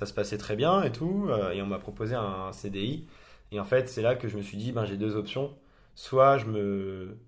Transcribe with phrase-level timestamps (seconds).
[0.00, 3.08] Ça se passait très bien et tout, euh, et on m'a proposé un CDI.
[3.50, 5.50] Et en fait, c'est là que je me suis dit, ben, j'ai deux options.
[5.96, 7.18] Soit je me,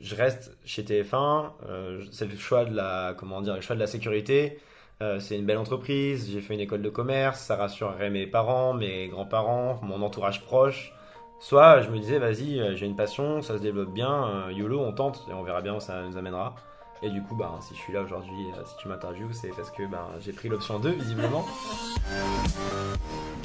[0.00, 3.80] je reste chez TF1, euh, c'est le choix de la, comment dire, le choix de
[3.80, 4.58] la sécurité.
[5.00, 8.74] Euh, c'est une belle entreprise, j'ai fait une école de commerce, ça rassurerait mes parents,
[8.74, 10.92] mes grands-parents, mon entourage proche.
[11.38, 15.24] Soit je me disais, vas-y, j'ai une passion, ça se développe bien, YOLO, on tente
[15.30, 16.56] et on verra bien où ça nous amènera.
[17.04, 19.72] Et du coup, bah, si je suis là aujourd'hui, euh, si tu m'interviews, c'est parce
[19.72, 21.44] que ben, j'ai pris l'option 2, visiblement.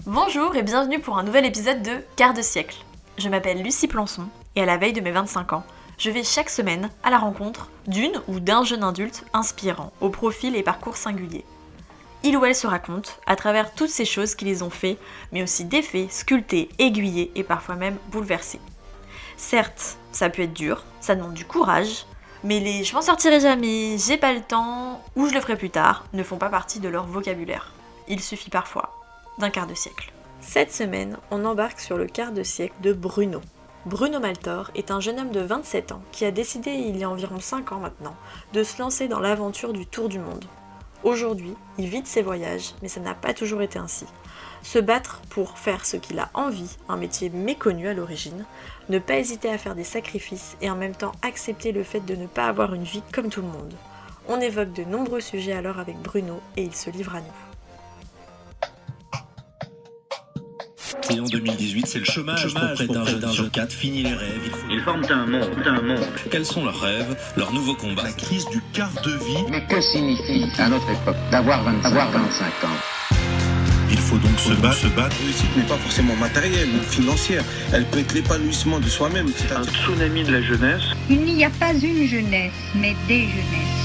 [0.06, 2.78] Bonjour et bienvenue pour un nouvel épisode de Quart de siècle.
[3.18, 5.64] Je m'appelle Lucie Plançon et à la veille de mes 25 ans,
[5.98, 10.56] je vais chaque semaine à la rencontre d'une ou d'un jeune adulte inspirant, au profil
[10.56, 11.46] et parcours singuliers.
[12.24, 15.00] Il ou elle se raconte à travers toutes ces choses qui les ont fait,
[15.32, 18.60] mais aussi défait, sculpté, aiguillé et parfois même bouleversé.
[19.36, 22.06] Certes, ça peut être dur, ça demande du courage,
[22.48, 25.70] mais les je m'en sortirai jamais, j'ai pas le temps ou je le ferai plus
[25.70, 27.74] tard ne font pas partie de leur vocabulaire.
[28.08, 28.94] Il suffit parfois
[29.38, 30.14] d'un quart de siècle.
[30.40, 33.42] Cette semaine, on embarque sur le quart de siècle de Bruno.
[33.86, 37.10] Bruno Maltor est un jeune homme de 27 ans qui a décidé il y a
[37.10, 38.16] environ 5 ans maintenant
[38.54, 40.46] de se lancer dans l'aventure du tour du monde.
[41.04, 44.06] Aujourd'hui, il vit de ses voyages, mais ça n'a pas toujours été ainsi.
[44.64, 48.46] Se battre pour faire ce qu'il a envie, un métier méconnu à l'origine,
[48.90, 52.16] ne pas hésiter à faire des sacrifices et en même temps accepter le fait de
[52.16, 53.74] ne pas avoir une vie comme tout le monde.
[54.28, 57.28] On évoque de nombreux sujets alors avec Bruno et il se livre à nous.
[61.10, 63.72] Et en 2018, c'est le chômage, Chômage pour près d'un jeune sur quatre.
[63.72, 64.42] Fini les rêves.
[64.44, 64.68] Il faut...
[64.70, 66.06] Ils forment un monde, un monde.
[66.30, 68.04] Quels sont leurs rêves, leurs nouveaux combats?
[68.04, 69.46] La crise du quart de vie.
[69.50, 72.97] Mais que signifie, à notre époque, d'avoir 25, avoir 25 ans
[73.90, 75.16] Il faut donc se battre, se battre.
[75.20, 77.44] La réussite n'est pas forcément matérielle ou financière.
[77.74, 79.28] Elle peut être l'épanouissement de soi-même.
[79.28, 80.84] Un C'est-à-dire tsunami de la jeunesse.
[81.10, 83.78] Il n'y a pas une jeunesse, mais des jeunesses.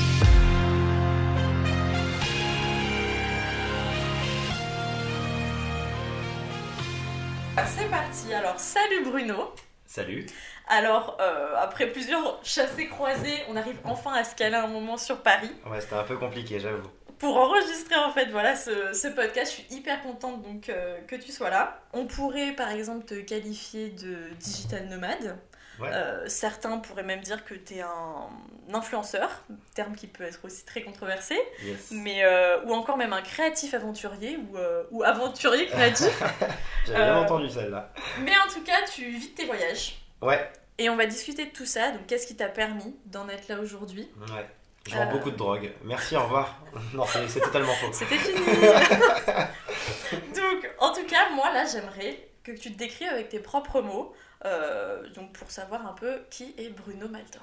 [7.67, 9.53] C'est parti, alors salut Bruno
[9.87, 10.27] Salut.
[10.69, 15.23] Alors, euh, après plusieurs chassés croisés, on arrive enfin à se caler un moment sur
[15.23, 16.89] Paris Ouais, c'était un peu compliqué, j'avoue.
[17.23, 19.53] Pour enregistrer en fait voilà ce, ce podcast.
[19.57, 21.81] Je suis hyper contente donc euh, que tu sois là.
[21.93, 25.39] On pourrait par exemple te qualifier de digital nomade.
[25.81, 25.89] Ouais.
[25.91, 28.29] Euh, certains pourraient même dire que tu es un
[28.75, 29.31] influenceur,
[29.75, 31.35] terme qui peut être aussi très controversé,
[31.65, 31.91] Yes.
[31.93, 36.23] mais euh, ou encore même un créatif aventurier ou, euh, ou aventurier créatif.
[36.87, 37.91] J'avais jamais entendu celle-là.
[38.21, 39.97] mais en tout cas, tu vis tes voyages.
[40.21, 41.91] Ouais, Et on va discuter de tout ça.
[41.93, 44.09] Donc, qu'est-ce qui t'a permis d'en être là aujourd'hui?
[44.29, 44.47] Ouais.
[44.89, 45.13] Je vends Euh.
[45.13, 45.73] beaucoup de drogue.
[45.85, 46.57] Merci, au revoir.
[46.95, 47.93] non, c'est totalement faux.
[47.93, 48.39] C'était fini
[50.35, 54.15] Donc, en tout cas, moi, là, j'aimerais que tu te décrives avec tes propres mots.
[54.45, 57.43] euh, donc, pour savoir un peu qui est Bruno Maltor.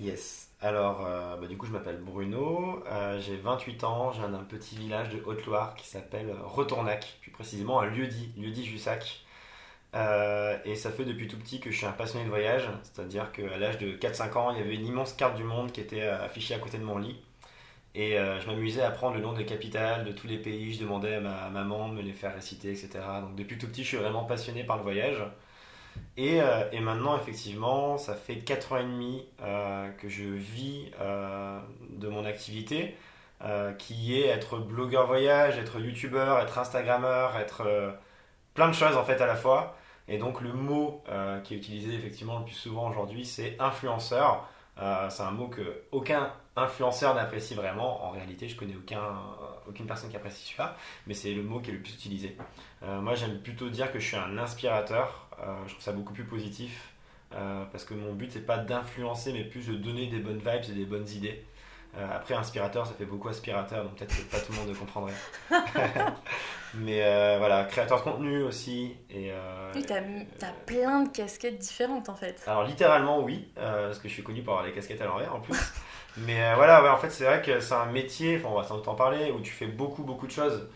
[0.00, 0.48] Yes.
[0.62, 2.82] Alors, euh, bah, du coup, je m'appelle Bruno,
[3.18, 7.80] j'ai 28 ans, je viens d'un petit village de Haute-Loire qui s'appelle Retournac, plus précisément
[7.80, 9.20] un lieu-dit, lieu-dit Jussac.
[9.94, 13.32] Euh, et ça fait depuis tout petit que je suis un passionné de voyage, c'est-à-dire
[13.32, 16.02] qu'à l'âge de 4-5 ans, il y avait une immense carte du monde qui était
[16.02, 17.16] euh, affichée à côté de mon lit.
[17.94, 20.80] Et euh, je m'amusais à prendre le nom des capitales de tous les pays, je
[20.80, 22.90] demandais à ma maman de me les faire réciter, etc.
[23.22, 25.22] Donc depuis tout petit, je suis vraiment passionné par le voyage.
[26.16, 26.38] Et,
[26.72, 29.26] et maintenant, effectivement, ça fait 4 ans et demi
[29.98, 30.90] que je vis
[31.90, 32.94] de mon activité,
[33.78, 37.96] qui est être blogueur voyage, être youtubeur, être instagrammeur, être
[38.58, 39.76] plein de choses en fait à la fois.
[40.08, 44.48] Et donc le mot euh, qui est utilisé effectivement le plus souvent aujourd'hui, c'est influenceur.
[44.80, 48.04] Euh, c'est un mot que aucun influenceur n'apprécie vraiment.
[48.04, 49.14] En réalité, je connais aucun,
[49.68, 50.76] aucune personne qui apprécie celui-là,
[51.06, 52.36] mais c'est le mot qui est le plus utilisé.
[52.82, 55.28] Euh, moi, j'aime plutôt dire que je suis un inspirateur.
[55.40, 56.94] Euh, je trouve ça beaucoup plus positif
[57.34, 60.70] euh, parce que mon but c'est pas d'influencer, mais plus de donner des bonnes vibes
[60.70, 61.44] et des bonnes idées.
[61.96, 64.74] Euh, après, inspirateur, ça fait beaucoup aspirateur, donc peut-être que pas tout le monde le
[64.74, 65.14] comprendrait.
[66.74, 68.96] mais euh, voilà, créateur de contenu aussi.
[69.10, 70.02] Et, euh, Oui, t'as
[70.38, 72.42] t'as plein de casquettes différentes en fait.
[72.46, 75.40] alors littéralement oui, parce que je suis connu pour avoir les casquettes à l'envers en
[75.40, 75.58] plus.
[76.18, 78.88] Mais voilà, ouais, en fait c'est vrai que c'est un métier, on va sans doute
[78.88, 80.68] en parler, où tu fais beaucoup beaucoup de choses.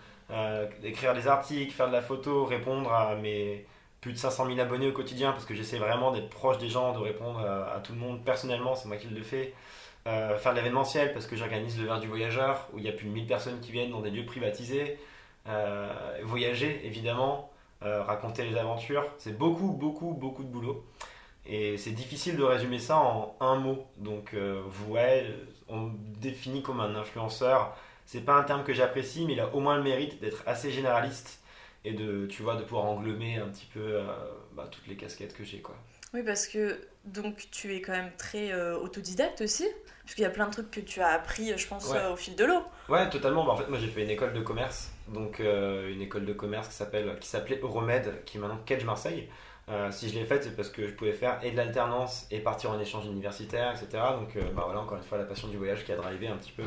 [0.83, 3.67] Écrire des articles, faire de la photo, répondre à mes
[4.01, 6.93] plus de 500 000 abonnés au quotidien, parce que j'essaie vraiment d'être proche des gens,
[6.93, 9.55] de répondre à, à tout le monde personnellement, c'est moi qui le fais.
[10.09, 12.93] Euh, faire de l'événementiel, parce que j'organise le verre du voyageur, où il y a
[12.93, 14.99] plus de 1000 personnes qui viennent dans des lieux privatisés.
[15.47, 15.93] Euh,
[16.25, 17.53] voyager évidemment,
[17.85, 20.85] euh, raconter les aventures, c'est beaucoup beaucoup beaucoup de boulot.
[21.47, 23.87] Et c'est difficile de résumer ça en un mot.
[23.97, 24.35] Donc,
[24.89, 25.27] ouais,
[25.69, 27.77] on me définit comme un influenceur.
[28.07, 30.71] C'est pas un terme que j'apprécie, mais il a au moins le mérite d'être assez
[30.71, 31.41] généraliste
[31.85, 34.01] et de, tu vois, de pouvoir englober un petit peu
[34.53, 35.75] bah, toutes les casquettes que j'ai, quoi.
[36.15, 39.67] Oui, parce que donc tu es quand même très autodidacte aussi,
[40.13, 41.97] parce qu'il y a plein de trucs que tu as appris, je pense, Ouais.
[41.97, 42.63] euh, au fil de l'eau.
[42.91, 43.47] Ouais, totalement.
[43.47, 46.35] Bah, en fait, moi j'ai fait une école de commerce, donc euh, une école de
[46.35, 49.31] commerce qui s'appelle, qui s'appelait Euromed, qui est maintenant Kedge Marseille.
[49.71, 52.41] Euh, si je l'ai faite, c'est parce que je pouvais faire et de l'alternance et
[52.41, 54.03] partir en échange universitaire, etc.
[54.21, 56.53] Donc, bah voilà, encore une fois, la passion du voyage qui a drivé un petit
[56.53, 56.65] peu,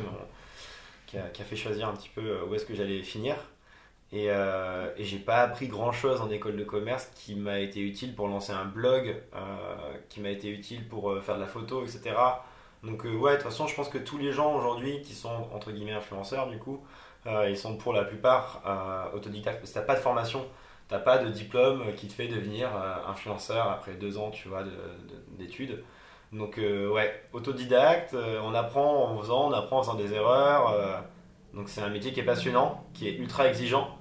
[1.06, 3.36] qui, a, qui a fait choisir un petit peu où est-ce que j'allais finir.
[4.12, 7.80] Et, euh, et j'ai pas appris grand chose en école de commerce qui m'a été
[7.80, 9.38] utile pour lancer un blog, euh,
[10.08, 12.14] qui m'a été utile pour euh, faire de la photo, etc.
[12.86, 15.48] Donc euh, ouais, de toute façon, je pense que tous les gens aujourd'hui qui sont
[15.54, 16.84] entre guillemets influenceurs, du coup,
[17.26, 19.58] euh, ils sont pour la plupart euh, autodidactes.
[19.60, 20.44] Parce que t'as pas de formation,
[20.88, 22.68] t'as pas de diplôme qui te fait devenir
[23.08, 25.82] influenceur après deux ans, tu vois, de- de- d'études.
[26.32, 31.02] Donc ouais, autodidacte, on apprend en faisant, on apprend en faisant des erreurs.
[31.54, 33.98] donc c'est un métier qui est passionnant, qui est ultra exigeant,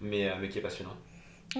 [0.00, 0.96] mais, mais qui est passionnant.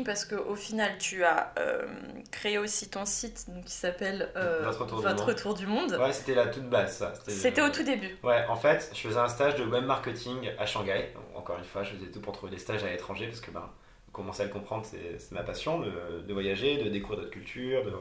[0.05, 1.87] Parce qu'au final, tu as euh,
[2.31, 5.37] créé aussi ton site donc, qui s'appelle euh, Votre Tour du Votre Monde.
[5.37, 5.93] Tour du Monde.
[5.99, 7.15] Ouais, c'était la toute base, ça.
[7.27, 8.15] C'était au tout début.
[8.23, 11.15] Ouais, en fait, je faisais un stage de web marketing à Shanghai.
[11.35, 13.61] Encore une fois, je faisais tout pour trouver des stages à l'étranger parce que, ben,
[14.07, 17.85] vous commencez à le comprendre, c'est ma passion de, de voyager, de découvrir d'autres cultures,
[17.85, 17.93] de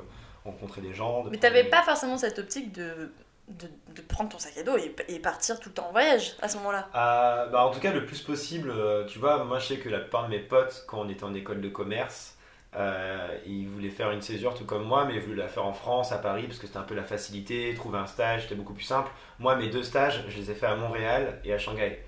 [0.43, 1.23] rencontrer des gens.
[1.23, 3.11] de Mais t'avais des- pas forcément cette optique de,
[3.47, 6.57] de, prendre ton sac à dos et, partir tout le temps en voyage à ce
[6.57, 6.89] moment-là.
[6.95, 9.89] Euh, bah, en tout cas, le plus possible, euh, tu vois, moi je sais que
[9.89, 12.37] la plupart de mes potes, quand on était en école de commerce,
[12.75, 15.73] euh, ils voulaient faire une césure tout comme moi, mais ils voulaient la faire en
[15.73, 18.73] France, à Paris, parce que c'était un peu la facilité, trouver un stage, c'était beaucoup
[18.73, 19.09] plus simple.
[19.39, 22.03] Moi, mes deux stages, je les ai fait à Montréal et à Shanghai.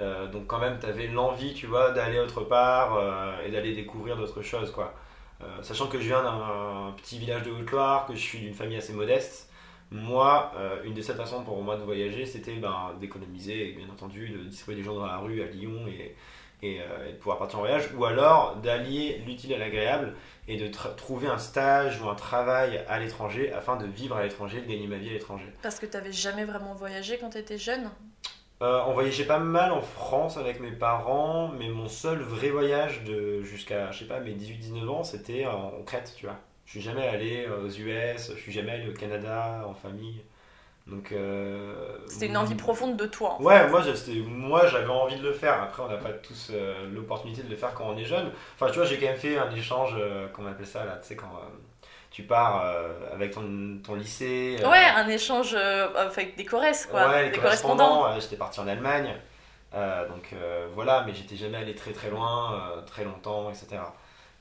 [0.00, 2.98] Euh, donc quand même, tu avais l'envie, tu vois, d'aller autre part
[3.44, 4.94] et d'aller découvrir d'autres choses, quoi.
[5.62, 8.92] Sachant que je viens d'un petit village de Haute-Loire, que je suis d'une famille assez
[8.92, 9.47] modeste,
[9.90, 13.88] moi, euh, une des seules façons pour moi de voyager, c'était ben, d'économiser et bien
[13.88, 16.14] entendu de distribuer des gens dans la rue à Lyon et,
[16.62, 20.14] et, euh, et de pouvoir partir en voyage, ou alors d'allier l'utile à l'agréable
[20.46, 24.60] et de trouver un stage ou un travail à l'étranger afin de vivre à l'étranger,
[24.60, 25.46] de gagner ma vie à l'étranger.
[25.62, 27.90] Parce que t'avais jamais vraiment voyagé quand t'étais jeune?
[28.60, 33.04] Euh, on voyageait pas mal en France avec mes parents, mais mon seul vrai voyage
[33.04, 36.40] de jusqu'à, je sais pas, mes 18-19 ans, c'était en Crète, tu vois.
[36.68, 40.20] Je suis jamais allé euh, aux US, je suis jamais allé au Canada en famille.
[40.86, 41.12] Donc.
[41.12, 43.32] euh, C'était une envie profonde de toi.
[43.32, 43.44] en fait.
[43.44, 43.82] Ouais, moi,
[44.28, 45.62] moi j'avais envie de le faire.
[45.62, 48.30] Après, on n'a pas tous euh, l'opportunité de le faire quand on est jeune.
[48.54, 50.98] Enfin, tu vois, j'ai quand même fait un échange, euh, comment on appelle ça là,
[51.00, 51.30] tu sais, quand
[52.10, 54.58] tu pars euh, avec ton, ton lycée.
[54.62, 57.08] euh, Ouais, un échange euh, avec des Corresses, quoi.
[57.08, 58.06] Ouais, des correspondants.
[58.12, 59.14] euh, J'étais parti en Allemagne.
[59.72, 60.34] Donc
[60.74, 63.80] voilà, mais j'étais jamais allé très très loin, très longtemps, etc.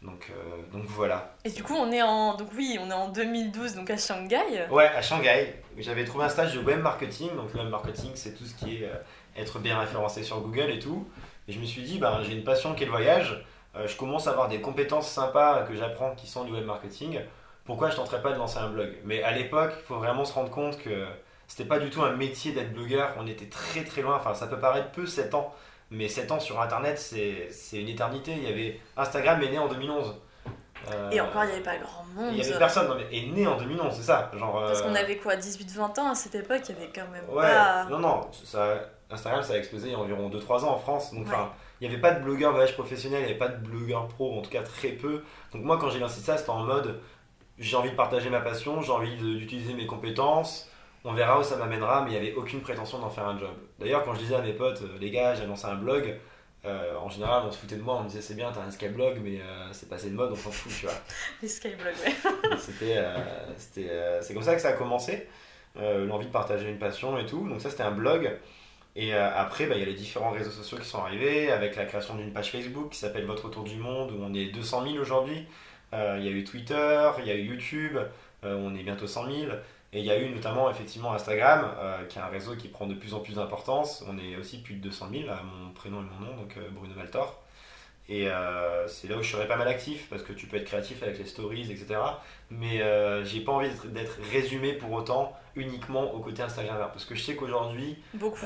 [0.02, 1.34] Donc, euh, donc voilà.
[1.44, 4.68] Et du coup, on est en donc oui, on est en 2012 donc à Shanghai.
[4.70, 7.36] Ouais, à Shanghai, j'avais trouvé un stage de web marketing.
[7.36, 8.96] Donc le web marketing, c'est tout ce qui est euh,
[9.36, 11.08] être bien référencé sur Google et tout.
[11.48, 13.44] Et je me suis dit, ben, j'ai une passion qui est le voyage.
[13.76, 17.20] Euh, je commence à avoir des compétences sympas que j'apprends qui sont du web marketing.
[17.66, 18.94] Pourquoi je tenterais pas de lancer un blog?
[19.04, 21.06] Mais à l'époque, il faut vraiment se rendre compte que
[21.48, 23.16] c'était pas du tout un métier d'être blogueur.
[23.18, 24.18] On était très très loin.
[24.18, 25.54] Enfin, ça peut paraître peu 7 ans.
[25.90, 28.34] Mais 7 ans sur Internet, c'est une éternité.
[28.36, 30.16] Il y avait Instagram est né en 2011.
[30.92, 32.34] Euh, Et encore, il n'y avait pas grand monde.
[32.34, 34.32] il y avait personne, non, mais est né en 2011, c'est ça.
[34.38, 37.08] Genre, Parce euh, qu'on avait quoi, 18-20 ans à cette époque, il y avait quand
[37.12, 37.86] même Ouais, pas.
[37.90, 38.76] non, non, ça,
[39.10, 41.14] Instagram ça a explosé il y a environ 2-3 ans en France.
[41.14, 41.34] Donc, Ouais.
[41.34, 41.52] enfin,
[41.82, 44.38] il n'y avait pas de blogueur voyage professionnel, il n'y avait pas de blogueur pro,
[44.38, 45.24] en tout cas très peu.
[45.54, 47.00] Donc, moi, quand j'ai lancé ça, c'était en mode
[47.60, 50.70] j'ai envie de partager ma passion, j'ai envie d'utiliser mes compétences.
[51.10, 53.54] On verra où ça m'amènera, mais il n'y avait aucune prétention d'en faire un job.
[53.80, 56.20] D'ailleurs, quand je disais à mes potes, euh, les gars, j'ai lancé un blog,
[56.66, 58.72] euh, en général, on se foutait de moi, on me disait c'est bien, t'as un
[58.72, 60.96] skyblog, mais euh, c'est passé de mode, on s'en fout, tu vois.
[61.42, 62.58] Les skyblogs, ouais.
[62.58, 63.16] C'était, euh,
[63.58, 63.90] c'était,
[64.22, 65.28] c'est comme ça que ça a commencé,
[65.76, 67.48] l'envie de partager une passion et tout.
[67.48, 68.38] Donc ça, c'était un blog.
[68.96, 71.86] Et après, bah, il y a les différents réseaux sociaux qui sont arrivés, avec la
[71.86, 74.98] création d'une page Facebook qui s'appelle Votre Tour du Monde, où on est 200 000
[74.98, 75.46] aujourd'hui.
[75.94, 77.98] Il y a eu Twitter, il y a eu YouTube,
[78.42, 79.52] on est bientôt 100 000.
[79.94, 82.88] Et il y a eu notamment effectivement Instagram, euh, qui est un réseau qui prend
[82.88, 84.04] de plus en plus d'importance.
[84.08, 86.68] On est aussi plus de 200 000, à mon prénom et mon nom, donc euh,
[86.72, 87.40] Bruno Maltor.
[88.10, 90.66] Et euh, c'est là où je serais pas mal actif, parce que tu peux être
[90.66, 92.00] créatif avec les stories, etc.
[92.50, 92.82] Mais
[93.26, 96.92] j'ai pas envie d'être- résumé pour autant uniquement au côté Instagrammeur.
[96.92, 98.46] Parce que je sais qu'aujourd'hui, Beaucoup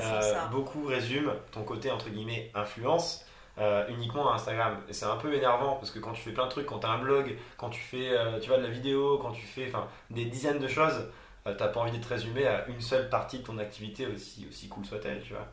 [0.50, 3.24] beaucoup résument ton côté entre guillemets influence
[3.58, 4.78] euh, uniquement à Instagram.
[4.88, 6.86] Et c'est un peu énervant parce que quand tu fais plein de trucs, quand tu
[6.86, 9.70] as un blog, quand tu fais euh, tu vois, de la vidéo, quand tu fais
[10.10, 11.08] des dizaines de choses,
[11.46, 14.68] euh, t'as pas envie d'être résumé à une seule partie de ton activité, aussi, aussi
[14.68, 15.48] cool soit-elle, tu vois.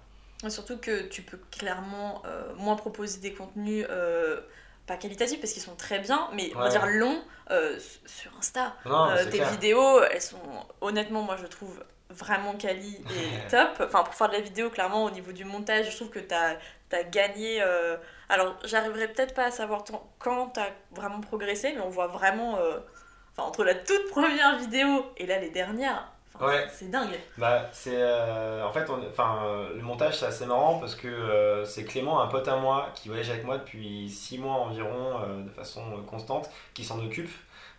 [0.46, 4.40] Et Surtout que tu peux clairement euh, moins proposer des contenus euh,
[4.88, 8.76] pas qualitatifs parce qu'ils sont très bien, mais on va dire longs euh, sur Insta.
[8.86, 9.52] Non, tes clair.
[9.52, 10.38] vidéos, elles sont
[10.82, 13.82] honnêtement, moi je trouve vraiment quali et top.
[13.82, 16.34] Enfin, pour faire de la vidéo, clairement, au niveau du montage, je trouve que tu
[16.34, 16.58] as,
[17.12, 17.62] gagné.
[17.62, 17.98] euh,
[18.30, 19.84] Alors, j'arriverai peut-être pas à savoir
[20.18, 22.58] quand tu as vraiment progressé, mais on voit vraiment.
[23.40, 26.68] Enfin, entre la toute première vidéo et là les dernières, enfin, Ouais.
[26.72, 27.18] c'est dingue.
[27.38, 27.96] Bah, c'est.
[27.96, 31.84] euh, en fait, on- enfin, euh, le montage, c'est assez marrant parce que euh, c'est
[31.86, 35.82] Clément, un pote à moi, qui voyage avec moi depuis 6 mois environ, de façon
[36.08, 37.32] constante, qui s'en occupe.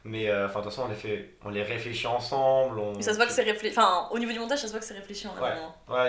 [0.05, 2.79] Mais, enfin, de toute façon, on les, fait, on les réfléchit ensemble.
[2.79, 3.76] On, Mais ça se voit que c'est réfléchi.
[3.79, 5.52] Enfin, au niveau du montage, ça se voit que c'est réfléchi en Ouais.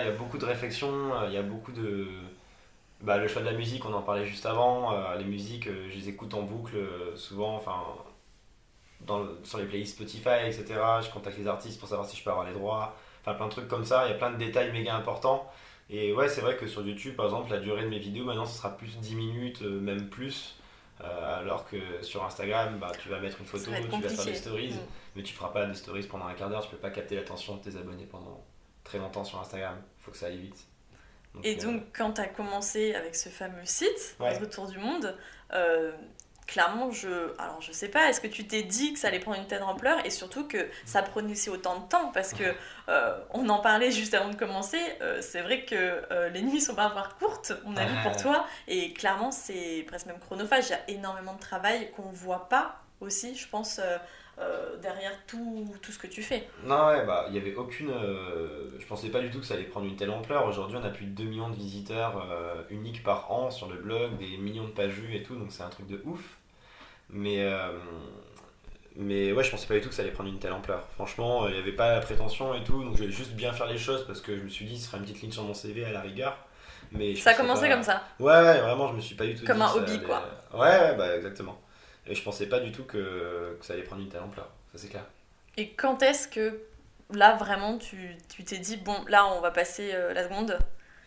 [0.00, 2.08] il y a beaucoup de réflexion, il y a beaucoup de.
[3.02, 4.92] Bah, le choix de la musique, on en parlait juste avant.
[5.18, 6.76] les musiques, je les écoute en boucle
[7.16, 7.82] souvent, enfin,
[9.06, 10.64] dans le- sur les playlists Spotify, etc.
[11.04, 12.96] Je contacte les artistes pour savoir si je peux avoir les droits.
[13.22, 14.06] Enfin, plein de trucs comme ça.
[14.06, 15.50] Il y a plein de détails méga importants.
[15.90, 18.46] Et ouais, c'est vrai que sur YouTube, par exemple, la durée de mes vidéos, maintenant,
[18.46, 20.56] ce sera plus 10 minutes, euh, même plus.
[21.02, 24.34] Euh, alors que sur Instagram, bah, tu vas mettre une photo, tu vas faire des
[24.34, 24.78] stories, Mm.
[25.16, 27.56] mais tu feras pas des stories pendant un quart d'heure, tu peux pas capter l'attention
[27.56, 28.44] de tes abonnés pendant
[28.84, 29.76] très longtemps sur Instagram.
[29.98, 30.64] Faut que ça aille vite.
[31.42, 34.38] Et euh, donc, quand tu as commencé avec ce fameux site, Ouais.
[34.38, 35.16] Notre Tour du Monde,
[35.54, 35.90] euh,
[36.46, 37.32] clairement, je.
[37.38, 39.62] Alors, je sais pas, est-ce que tu t'es dit que ça allait prendre une telle
[39.62, 42.44] ampleur et surtout que ça prenait aussi autant de temps Parce que
[42.88, 45.74] euh, on en parlait juste avant de commencer, euh, c'est vrai que
[46.10, 50.06] euh, les nuits sont parfois courtes, on a vu pour toi, et clairement, c'est presque
[50.06, 50.66] même chronophage.
[50.66, 53.80] Il y a énormément de travail qu'on voit pas aussi, je pense,
[54.38, 56.48] euh, derrière tout, tout ce que tu fais.
[56.64, 57.90] Non, ouais, bah, il y avait aucune.
[57.90, 60.46] euh, je pensais pas du tout que ça allait prendre une telle ampleur.
[60.46, 63.76] Aujourd'hui, on a plus de 2 millions de visiteurs euh, uniques par an sur le
[63.76, 66.38] blog, des millions de pages vues et tout, donc c'est un truc de ouf.
[67.10, 67.46] Mais.
[68.96, 70.86] mais ouais, je pensais pas du tout que ça allait prendre une telle ampleur.
[70.94, 73.66] Franchement, il n'y avait pas la prétention et tout, donc je vais juste bien faire
[73.66, 75.54] les choses parce que je me suis dit, ce sera une petite ligne sur mon
[75.54, 76.36] CV à la rigueur.
[76.90, 78.02] Mais Ça a commencé pas- comme ça.
[78.20, 80.22] Ouais, ouais, vraiment, je me suis pas du tout Comme dit un hobby, allait- quoi.
[80.52, 81.58] Ouais, ouais, bah exactement.
[82.06, 84.78] Et je pensais pas du tout que, que ça allait prendre une telle ampleur, ça
[84.78, 85.04] c'est clair.
[85.56, 86.60] Et quand est-ce que
[87.14, 90.58] là vraiment tu tu t'es dit bon là on va passer euh, la seconde?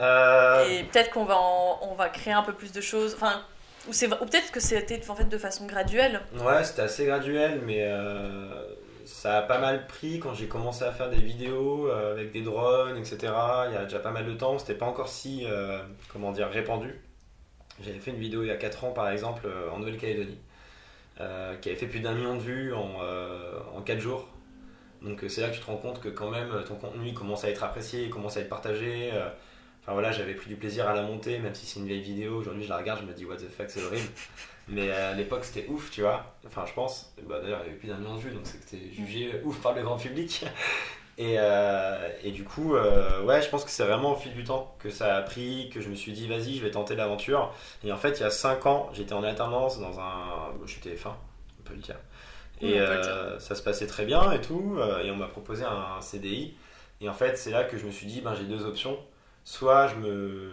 [0.02, 3.42] Euh, et peut-être qu'on va en- on va créer un peu plus de choses enfin
[3.88, 7.62] ou c'est ou peut-être que c'était en fait de façon graduelle Ouais, c'était assez graduel,
[7.66, 8.64] mais euh,
[9.06, 12.98] ça a pas mal pris quand j'ai commencé à faire des vidéos avec des drones,
[12.98, 13.18] etc.
[13.70, 15.46] Il y a déjà pas mal de temps, c'était pas encore si,
[16.12, 17.00] comment dire, répandu.
[17.84, 20.40] J'avais fait une vidéo il y a 4 ans, par exemple, en Nouvelle-Calédonie,
[21.22, 24.28] euh, qui avait fait plus d'un million de vues en, euh, en 4 jours.
[25.02, 27.44] Donc euh, c'est là que tu te rends compte que quand même ton contenu commence
[27.46, 29.12] à être apprécié, commence à être partagé.
[29.14, 29.28] euh,
[29.84, 32.38] Enfin voilà, j'avais pris du plaisir à la monter, même si c'est une vieille vidéo.
[32.38, 34.08] Aujourd'hui, je la regarde, je me dis what the fuck, c'est horrible.
[34.68, 36.36] Mais euh, à l'époque, c'était ouf, tu vois.
[36.48, 37.14] Enfin, je pense.
[37.30, 39.74] Bah, D'ailleurs, il y avait plus d'un million de vues, donc c'était jugé ouf par
[39.76, 40.44] le grand public.
[41.18, 44.44] Et, euh, et du coup, euh, ouais, je pense que c'est vraiment au fil du
[44.44, 47.54] temps que ça a pris, que je me suis dit, vas-y, je vais tenter l'aventure.
[47.84, 50.54] Et en fait, il y a 5 ans, j'étais en alternance dans un.
[50.66, 51.10] J'étais F1,
[51.60, 51.98] on peut le dire.
[52.62, 54.78] Et le euh, ça se passait très bien et tout.
[55.04, 56.56] et on m'a proposé un CDI.
[57.02, 58.98] Et en fait, c'est là que je me suis dit, ben, j'ai deux options.
[59.44, 60.52] Soit je me.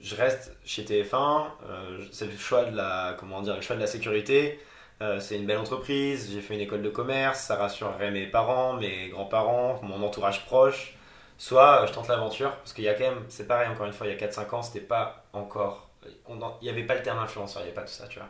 [0.00, 3.82] Je reste chez TF1, euh, c'est le choix de la comment dire le choix de
[3.82, 4.58] la sécurité.
[5.02, 8.74] Euh, c'est une belle entreprise, j'ai fait une école de commerce, ça rassurerait mes parents,
[8.74, 10.94] mes grands-parents, mon entourage proche.
[11.38, 13.94] Soit euh, je tente l'aventure, parce qu'il y a quand même, c'est pareil encore une
[13.94, 15.88] fois, il y a 4-5 ans, c'était pas encore.
[16.28, 18.18] on Il n'y avait pas le terme influenceur, il n'y avait pas tout ça, tu
[18.18, 18.28] vois.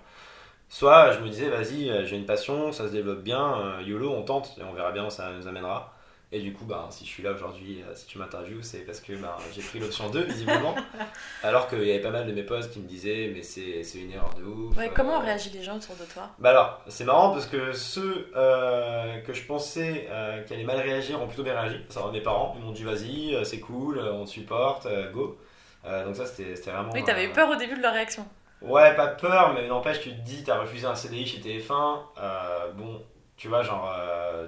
[0.68, 4.22] Soit je me disais, vas-y, euh, j'ai une passion, ça se développe bien, YOLO, on
[4.22, 5.92] tente, et on verra bien où ça nous amènera.
[6.32, 9.00] Et du coup, bah, si je suis là aujourd'hui, euh, si tu m'interviews, c'est parce
[9.00, 10.76] que bah, j'ai pris l'option 2, visiblement.
[11.42, 14.12] Alors qu'il y avait pas mal de mes potes qui me disaient, mais c'est une
[14.12, 14.76] erreur de ouf.
[14.76, 16.30] ouais, comment euh, réagissent les gens autour de toi?
[16.38, 20.78] Bah alors, c'est marrant parce que ceux euh, que je pensais euh, qui allaient mal
[20.78, 21.80] réagir ont plutôt bien réagi.
[21.88, 25.36] Ça mes parents, ils m'ont dit vas-y, c'est cool, on te supporte, go.
[25.84, 26.92] Donc ça, c'était vraiment...
[26.92, 28.24] oui t'avais eu peur au début de leur réaction
[28.62, 32.02] Ouais, pas peur, mais n'empêche, tu te dis, t'as refusé un CDI chez TF1.
[32.18, 33.02] euh, bon,
[33.36, 33.90] tu vois, genre,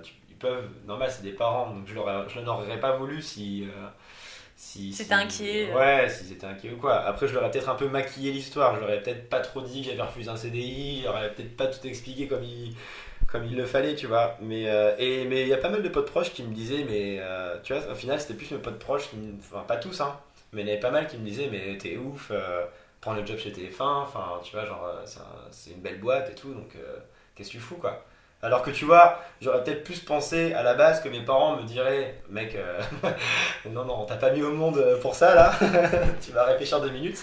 [0.02, 0.68] tu- peuvent...
[0.86, 1.94] Normal, c'est des parents, donc je,
[2.34, 3.64] je n'aurais pas voulu si...
[3.64, 3.88] euh,
[4.56, 5.72] si, Si t'es inquiet.
[5.74, 6.96] Ouais, s'ils étaient inquiets ou quoi.
[7.00, 8.76] Après, je leur ai peut-être un peu maquillé l'histoire.
[8.76, 11.00] Je leur ai peut-être pas trop dit que j'avais refusé un CDI.
[11.00, 12.74] Je leur ai peut-être pas tout expliqué comme il,
[13.28, 14.36] comme il le fallait, tu vois.
[14.40, 16.84] Mais euh, et mais il y a pas mal de potes proches qui me disaient,
[16.88, 20.00] mais euh, tu vois, au final, c'était plus mes potes proches, qui enfin pas tous,
[20.00, 20.18] hein,
[20.52, 22.64] mais il y en avait pas mal qui me disaient, mais t'es ouf, euh,
[23.00, 24.02] prends le job chez TF1.
[24.02, 26.76] Enfin, tu vois, genre, c'est un- une belle boîte et tout, donc
[27.34, 28.04] qu'est-ce que tu fous, quoi.
[28.44, 31.62] Alors que tu vois, j'aurais peut-être plus pensé à la base que mes parents me
[31.62, 32.80] diraient, mec, euh,
[33.70, 35.52] non, non, on t'a pas mis au monde pour ça là,
[36.20, 37.22] tu vas réfléchir deux minutes.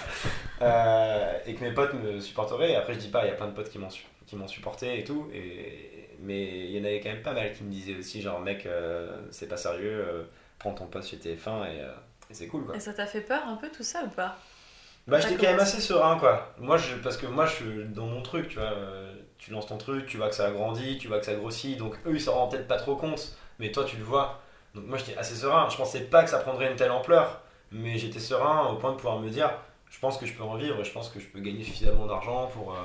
[0.61, 2.71] Euh, et que mes potes me supporteraient.
[2.71, 4.35] Et après, je dis pas, il y a plein de potes qui m'ont su- qui
[4.35, 5.29] m'ont supporté et tout.
[5.33, 8.39] Et, mais il y en avait quand même pas mal qui me disaient aussi, genre,
[8.41, 10.27] mec, euh, c'est pas sérieux,
[10.59, 11.79] prends ton poste chez TF1 et,
[12.29, 12.75] et c'est cool quoi.
[12.75, 14.37] et ça t'a fait peur un peu tout ça ou pas?
[15.07, 16.53] Bah, T'as j'étais quand même assez serein, quoi.
[16.59, 18.65] Moi, je, parce que moi, je suis dans mon truc, tu vois.
[18.71, 21.33] euh, tu lances ton truc, tu vois que ça a grandi, tu vois que ça
[21.33, 21.77] grossit.
[21.77, 24.41] Donc, eux, ils s'en rendent peut-être pas trop compte, mais toi, tu le vois.
[24.75, 25.67] Donc, moi, j'étais assez serein.
[25.69, 27.41] Je pensais pas que ça prendrait une telle ampleur,
[27.71, 29.49] mais j'étais serein au point de pouvoir me dire
[29.89, 32.47] je pense que je peux en vivre, je pense que je peux gagner suffisamment d'argent
[32.47, 32.77] pour, euh,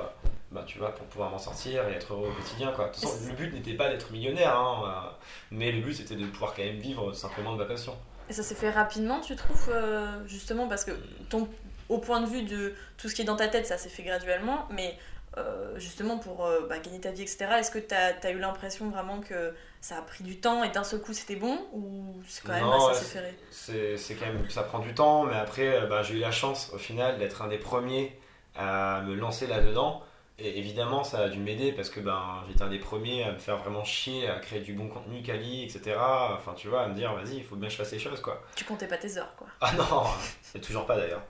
[0.50, 2.72] bah, tu vois, pour pouvoir m'en sortir et être heureux au quotidien.
[2.72, 2.90] Quoi.
[3.26, 5.10] Le but n'était pas d'être millionnaire, hein, euh,
[5.50, 7.94] mais le but c'était de pouvoir quand même vivre simplement de ma passion.
[8.30, 10.92] Et ça s'est fait rapidement, tu trouves, euh, justement, parce que
[11.28, 11.46] ton,
[11.90, 14.02] au point de vue de tout ce qui est dans ta tête, ça s'est fait
[14.02, 14.96] graduellement, mais
[15.36, 18.88] euh, justement pour euh, bah, gagner ta vie, etc., est-ce que tu as, eu l'impression
[18.90, 22.44] vraiment que ça a pris du temps et d'un seul coup c'était bon ou c'est
[22.44, 25.82] quand même Non, assez ouais, ferré C'est quand même ça prend du temps, mais après
[25.82, 28.16] euh, bah, j'ai eu la chance au final d'être un des premiers
[28.54, 30.02] à me lancer là-dedans.
[30.36, 33.38] Et évidemment, ça a dû m'aider parce que ben, j'étais un des premiers à me
[33.38, 35.96] faire vraiment chier, à créer du bon contenu quali, etc.
[35.96, 38.20] Enfin, tu vois, à me dire, vas-y, il faut bien que je fasse les choses,
[38.20, 38.42] quoi.
[38.56, 39.46] Tu comptais pas tes heures, quoi.
[39.60, 40.02] Ah non,
[40.42, 41.22] c'est toujours pas d'ailleurs.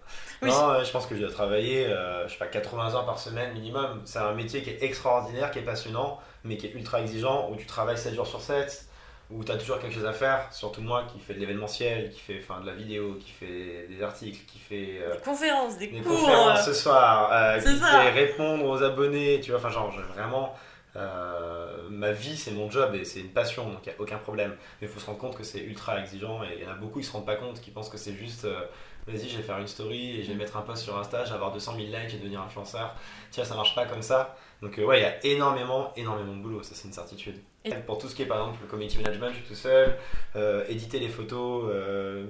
[0.45, 0.51] Oui.
[0.51, 3.19] Non, euh, je pense que je dois travailler, euh, je sais pas, 80 heures par
[3.19, 4.03] semaine minimum.
[4.05, 7.57] C'est un métier qui est extraordinaire, qui est passionnant, mais qui est ultra exigeant, où
[7.57, 8.87] tu travailles 7 jours sur 7,
[9.31, 10.47] où tu as toujours quelque chose à faire.
[10.53, 14.03] Surtout moi qui fais de l'événementiel, qui fait enfin, de la vidéo, qui fait des
[14.03, 16.21] articles, qui fait euh, Des conférences, des, des cours.
[16.21, 17.87] conférences euh, ce soir, euh, qui ça.
[18.03, 20.55] fait répondre aux abonnés, tu vois, enfin genre vraiment
[20.97, 24.19] euh, ma vie c'est mon job et c'est une passion donc il n'y a aucun
[24.19, 26.71] problème mais il faut se rendre compte que c'est ultra exigeant et il y en
[26.71, 28.61] a beaucoup qui se rendent pas compte qui pensent que c'est juste euh,
[29.07, 31.31] vas-y je vais faire une story et je vais mettre un post sur Insta je
[31.31, 32.95] vais avoir 200 000 likes et devenir influenceur
[33.31, 36.41] tiens ça marche pas comme ça donc euh, ouais il y a énormément énormément de
[36.43, 38.99] boulot ça c'est une certitude Et- pour tout ce qui est par exemple le community
[38.99, 39.97] management je suis tout seul
[40.37, 42.27] euh, éditer les photos euh,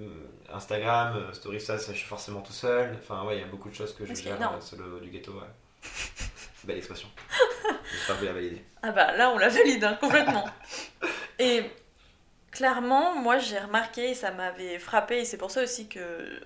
[0.52, 2.96] Instagram, Story, ça, ça, je suis forcément tout seul.
[3.02, 5.32] Enfin, ouais, il y a beaucoup de choses que je gère solo du ghetto.
[5.32, 5.48] Ouais.
[6.64, 7.08] Belle expression.
[7.90, 8.62] J'espère que vous la validez.
[8.82, 10.44] Ah bah là, on la valide hein, complètement.
[11.38, 11.64] et
[12.54, 16.00] clairement, moi j'ai remarqué, et ça m'avait frappé, et c'est pour ça aussi que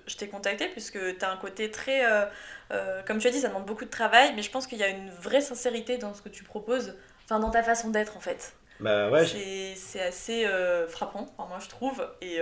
[0.07, 2.03] je t'ai contacté, puisque tu as un côté très.
[2.05, 2.25] euh,
[2.71, 4.83] euh, comme tu as dit, ça demande beaucoup de travail, mais je pense qu'il y
[4.83, 8.19] a une vraie sincérité dans ce que tu proposes, enfin dans ta façon d'être en
[8.19, 8.53] fait.
[8.79, 9.25] Bah ouais,
[9.75, 12.07] c'est assez euh, frappant, enfin, moi je trouve.
[12.21, 12.39] Et,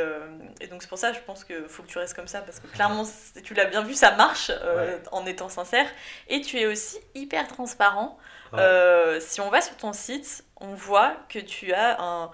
[0.62, 2.60] et donc c'est pour ça, je pense qu'il faut que tu restes comme ça, parce
[2.60, 3.06] que clairement,
[3.44, 4.52] tu l'as bien vu, ça marche
[5.12, 5.88] en étant sincère.
[6.30, 8.18] Et tu es aussi hyper transparent.
[8.54, 9.20] Ouais.
[9.20, 12.32] Si on va sur ton site, on voit que tu as un,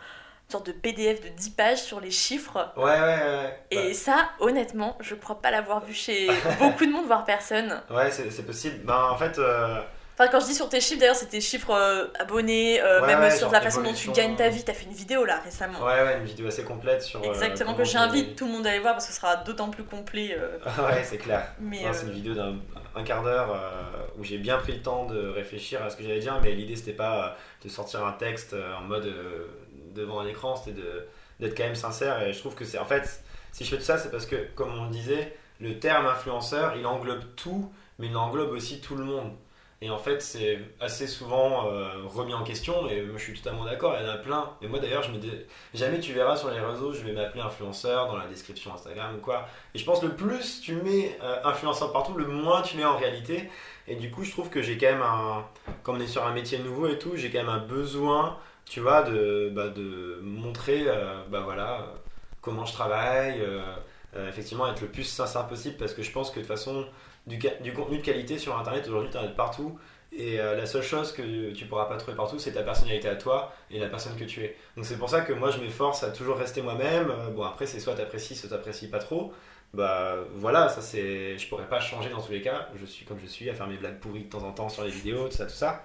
[0.53, 2.71] sorte de PDF de 10 pages sur les chiffres.
[2.77, 3.59] ouais, ouais, ouais.
[3.71, 6.27] Et ça, honnêtement, je crois pas l'avoir vu chez
[6.59, 7.81] beaucoup de monde, voire personne.
[7.89, 8.79] Bah, ouais, c'est possible.
[8.85, 9.81] Ben en fait, euh,
[10.15, 13.07] Enfin, quand je dis sur tes chiffres, d'ailleurs, c'est tes chiffres euh, abonnés, euh, Ouais,
[13.07, 14.63] même ouais, sur la façon dont tu gagnes ta vie.
[14.63, 15.79] T'as fait une vidéo là récemment.
[15.79, 17.23] ouais, ouais, une vidéo assez complète sur.
[17.25, 19.83] Exactement, que j'invite tout le monde à aller voir parce que ce sera d'autant plus
[19.83, 20.37] complet.
[20.77, 21.47] ouais, c'est clair.
[21.59, 22.55] mais c'est une vidéo d'un
[22.95, 26.03] un quart d'heure euh, où j'ai bien pris le temps de réfléchir à ce que
[26.03, 29.47] j'allais dire, mais l'idée c'était pas de sortir un texte euh, en mode euh,
[29.93, 30.79] devant un écran, c'était
[31.39, 33.83] d'être quand même sincère et je trouve que c'est en fait, si je fais tout
[33.83, 38.07] ça, c'est parce que, comme on le disait, le terme influenceur il englobe tout, mais
[38.07, 39.31] il englobe aussi tout le monde.
[39.83, 43.97] Et en fait, c'est assez souvent euh, remis en question, et je suis totalement d'accord,
[43.99, 44.49] il y en a plein.
[44.61, 45.29] Et moi d'ailleurs, je me dis,
[45.73, 49.19] jamais tu verras sur les réseaux, je vais m'appeler influenceur dans la description Instagram ou
[49.19, 49.45] quoi.
[49.75, 52.95] Et je pense le plus tu mets euh, influenceur partout, le moins tu mets en
[52.95, 53.49] réalité.
[53.89, 55.45] Et du coup, je trouve que j'ai quand même un.
[55.83, 58.79] Comme on est sur un métier nouveau et tout, j'ai quand même un besoin, tu
[58.79, 61.85] vois, de, bah, de montrer, euh, bah voilà, euh,
[62.41, 63.41] comment je travaille.
[63.41, 66.85] euh, effectivement, être le plus sincère possible parce que je pense que de toute façon,
[67.27, 67.39] du,
[67.73, 69.77] contenu de qualité sur internet, aujourd'hui, tu en as partout.
[70.15, 73.51] Et la seule chose que tu pourras pas trouver partout, c'est ta personnalité à toi
[73.71, 74.55] et la personne que tu es.
[74.75, 77.11] Donc c'est pour ça que moi je m'efforce à toujours rester moi-même.
[77.35, 79.33] Bon après c'est soit t'apprécies, soit t'apprécies pas trop.
[79.73, 82.69] Bah voilà, ça c'est, je pourrais pas changer dans tous les cas.
[82.75, 84.83] Je suis comme je suis, à faire mes blagues pourries de temps en temps sur
[84.83, 85.81] les vidéos, tout ça, tout ça.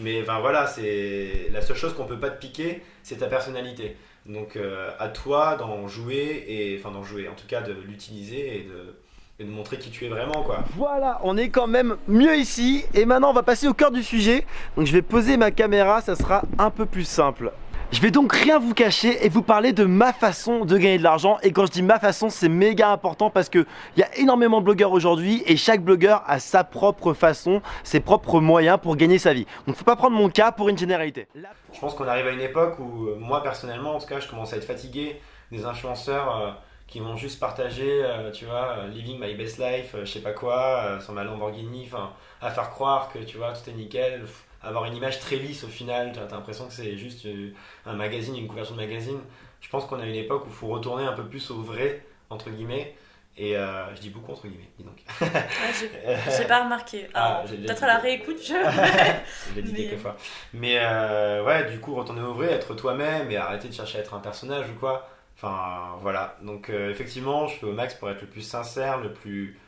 [0.00, 3.96] Mais enfin voilà, c'est la seule chose qu'on peut pas te piquer, c'est ta personnalité.
[4.26, 8.56] Donc euh, à toi d'en jouer et enfin d'en jouer, en tout cas de l'utiliser
[8.56, 8.96] et de,
[9.38, 10.64] et de montrer qui tu es vraiment quoi.
[10.76, 12.84] Voilà, on est quand même mieux ici.
[12.94, 14.44] Et maintenant, on va passer au cœur du sujet.
[14.76, 17.50] Donc, je vais poser ma caméra, ça sera un peu plus simple.
[17.92, 21.02] Je vais donc rien vous cacher et vous parler de ma façon de gagner de
[21.02, 21.38] l'argent.
[21.42, 24.64] Et quand je dis ma façon, c'est méga important parce qu'il y a énormément de
[24.66, 29.34] blogueurs aujourd'hui et chaque blogueur a sa propre façon, ses propres moyens pour gagner sa
[29.34, 29.44] vie.
[29.66, 31.26] Donc, faut pas prendre mon cas pour une généralité.
[31.34, 34.28] Je pense qu'on arrive à une époque où, euh, moi personnellement, en tout cas, je
[34.28, 36.50] commence à être fatigué des influenceurs euh,
[36.86, 40.32] qui vont juste partager, euh, tu vois, living my best life, euh, je sais pas
[40.32, 44.22] quoi, sur ma Lamborghini, enfin, à faire croire que, tu vois, tout est nickel,
[44.62, 47.52] avoir une image très lisse au final, t'as t'as l'impression que c'est juste euh,
[47.86, 49.18] un magazine, une couverture de magazine.
[49.60, 52.04] Je pense qu'on a une époque où il faut retourner un peu plus au vrai,
[52.30, 52.94] entre guillemets,
[53.36, 54.98] et euh, je dis beaucoup entre guillemets, dis donc.
[55.20, 57.08] ouais, j'ai pas remarqué.
[57.14, 58.54] Ah, déjà Peut-être à la réécoute, je.
[59.50, 60.16] Je l'ai dit Mais- quelques fois.
[60.52, 64.00] Mais euh, ouais, du coup, retourner au vrai, être toi-même et arrêter de chercher à
[64.02, 65.08] être un personnage ou quoi.
[65.36, 66.36] Enfin, voilà.
[66.42, 69.58] Donc, euh, effectivement, je fais au max pour être le plus sincère, le plus.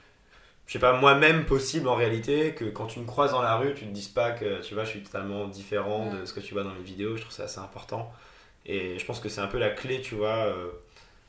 [0.72, 3.74] Je sais pas, moi-même possible en réalité, que quand tu me croises dans la rue,
[3.74, 6.26] tu te dises pas que tu vois, je suis totalement différent de Mm.
[6.26, 7.14] ce que tu vois dans mes vidéos.
[7.14, 8.10] Je trouve ça assez important.
[8.64, 10.70] Et je pense que c'est un peu la clé, tu vois, euh,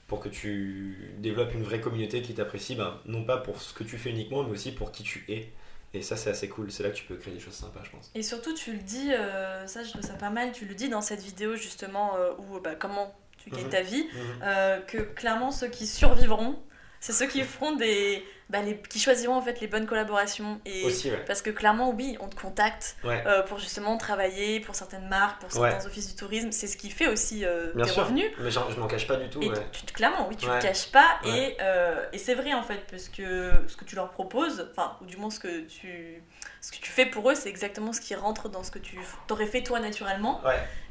[0.07, 3.83] pour que tu développes une vraie communauté qui t'apprécie, ben, non pas pour ce que
[3.83, 5.51] tu fais uniquement, mais aussi pour qui tu es.
[5.93, 6.71] Et ça, c'est assez cool.
[6.71, 8.11] C'est là que tu peux créer des choses sympas, je pense.
[8.15, 10.87] Et surtout, tu le dis, euh, ça je trouve ça pas mal, tu le dis
[10.87, 13.69] dans cette vidéo justement euh, où bah, comment tu gagnes Mhm.
[13.71, 14.19] ta vie, Mhm.
[14.43, 16.55] euh, que clairement ceux qui survivront,
[17.03, 18.25] c'est ceux qui feront des.
[18.49, 20.61] Bah, les, qui choisiront en fait les bonnes collaborations.
[20.65, 21.21] Et, Aussi, ouais.
[21.25, 23.21] Parce que clairement, oui, on te contacte Ouais.
[23.25, 25.85] euh, pour justement travailler pour certaines marques, pour certains Ouais.
[25.85, 26.51] offices du tourisme.
[26.51, 28.03] C'est ce qui fait aussi euh, Bien tes sûr.
[28.03, 28.29] revenus.
[28.39, 29.41] Mais genre, je m'en cache pas du tout.
[29.41, 31.19] Et tu, tu- clairement, oui, tu le caches pas.
[31.25, 34.97] Et, euh, et c'est vrai en fait, parce que ce que tu leur proposes, enfin,
[35.01, 36.21] ou du moins ce que tu,
[36.61, 38.97] ce que tu fais pour eux, c'est exactement ce qui rentre dans ce que tu
[39.29, 40.41] aurais fait toi naturellement.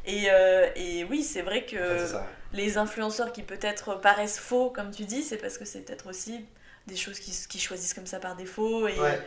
[0.05, 2.19] Et, euh, et oui, c'est vrai que En fait.
[2.53, 6.45] Les influenceurs qui peut-être paraissent faux, comme tu dis, c'est parce que c'est peut-être aussi
[6.87, 8.87] des choses qui, qui choisissent comme ça par défaut.
[8.89, 8.99] Et...
[8.99, 9.21] Ouais.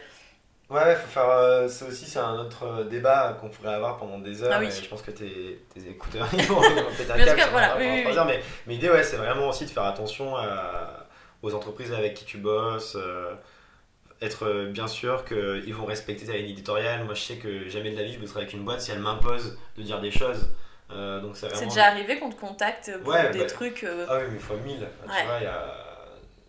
[0.68, 1.30] Ouais, faut faire.
[1.30, 4.52] euh, ça aussi, c'est un autre euh, débat qu'on pourrait avoir pendant des heures.
[4.56, 4.68] Ah oui.
[4.68, 6.60] et je pense que tes, tes écouteurs, ils vont
[6.98, 9.84] péter un câble voilà, oui, oui, mais, mais l'idée, ouais, c'est vraiment aussi de faire
[9.84, 11.06] attention à-
[11.44, 12.96] aux entreprises avec qui tu bosses.
[12.96, 13.36] euh,
[14.22, 17.04] être euh, bien sûr qu'ils vont respecter ta ligne éditoriale.
[17.04, 19.00] Moi, je sais que jamais de la vie, je bosserai avec une boîte si elle
[19.00, 20.48] m'impose de dire des choses.
[20.92, 21.68] Euh, donc, c'est vraiment.
[21.68, 23.84] déjà arrivé qu'on te contacte pour Ouais, des bah, trucs.
[23.84, 24.82] euh, Ah oui, mais fois 1000.
[24.82, 24.88] Ouais.
[25.20, 25.76] Tu vois, il y a,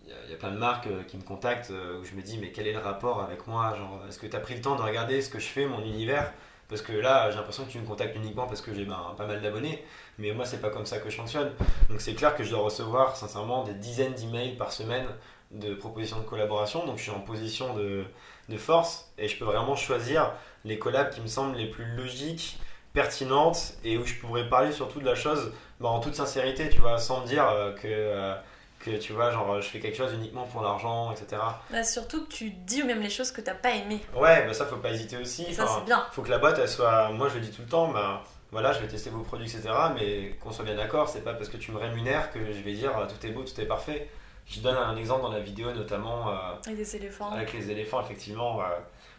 [0.05, 2.15] il y a- il y a plein de marques euh, qui me contactent où je
[2.15, 3.75] me dis, mais quel est le rapport avec moi?
[3.77, 5.81] Genre, Est-ce que tu as pris le temps de regarder ce que je fais, mon
[5.83, 6.33] univers?
[6.69, 9.25] Parce que là, j'ai l'impression que tu me contactes uniquement parce que j'ai ben, pas
[9.27, 9.85] mal d'abonnés.
[10.19, 11.53] Mais moi, c'est pas comme ça que je fonctionne.
[11.89, 15.07] Donc, c'est clair que je dois recevoir, sincèrement, des dizaines d'emails par semaine
[15.53, 16.85] de propositions de collaboration.
[16.85, 18.05] Donc, je suis en position de,
[18.49, 20.33] de force et je peux vraiment choisir
[20.65, 22.59] les collabs qui me semblent les plus logiques,
[23.01, 26.81] pertinentes et où je pourrais parler surtout de la chose bah, en toute sincérité, tu
[26.81, 28.35] vois, sans me dire euh, que, euh,
[28.81, 31.43] que tu vois, genre, je fais quelque chose uniquement pour l'argent, etc.
[31.71, 34.01] bah, surtout que tu dis même les choses que t'as pas aimé.
[34.17, 35.45] Ouais, bah ça, faut pas hésiter aussi.
[35.45, 36.07] Et ça, c'est bien.
[36.11, 37.11] faut que la boîte, elle soit.
[37.11, 39.69] Moi, je le dis tout le temps, bah, voilà, je vais tester vos produits, etc.
[39.95, 42.73] Mais qu'on soit bien d'accord, c'est pas parce que tu me rémunères que je vais
[42.73, 44.09] dire euh, tout est beau, tout est parfait.
[44.47, 46.31] Je donne un exemple dans la vidéo, notamment.
[46.31, 46.33] euh,
[46.65, 47.31] Avec des éléphants.
[47.33, 48.61] avec les éléphants, effectivement.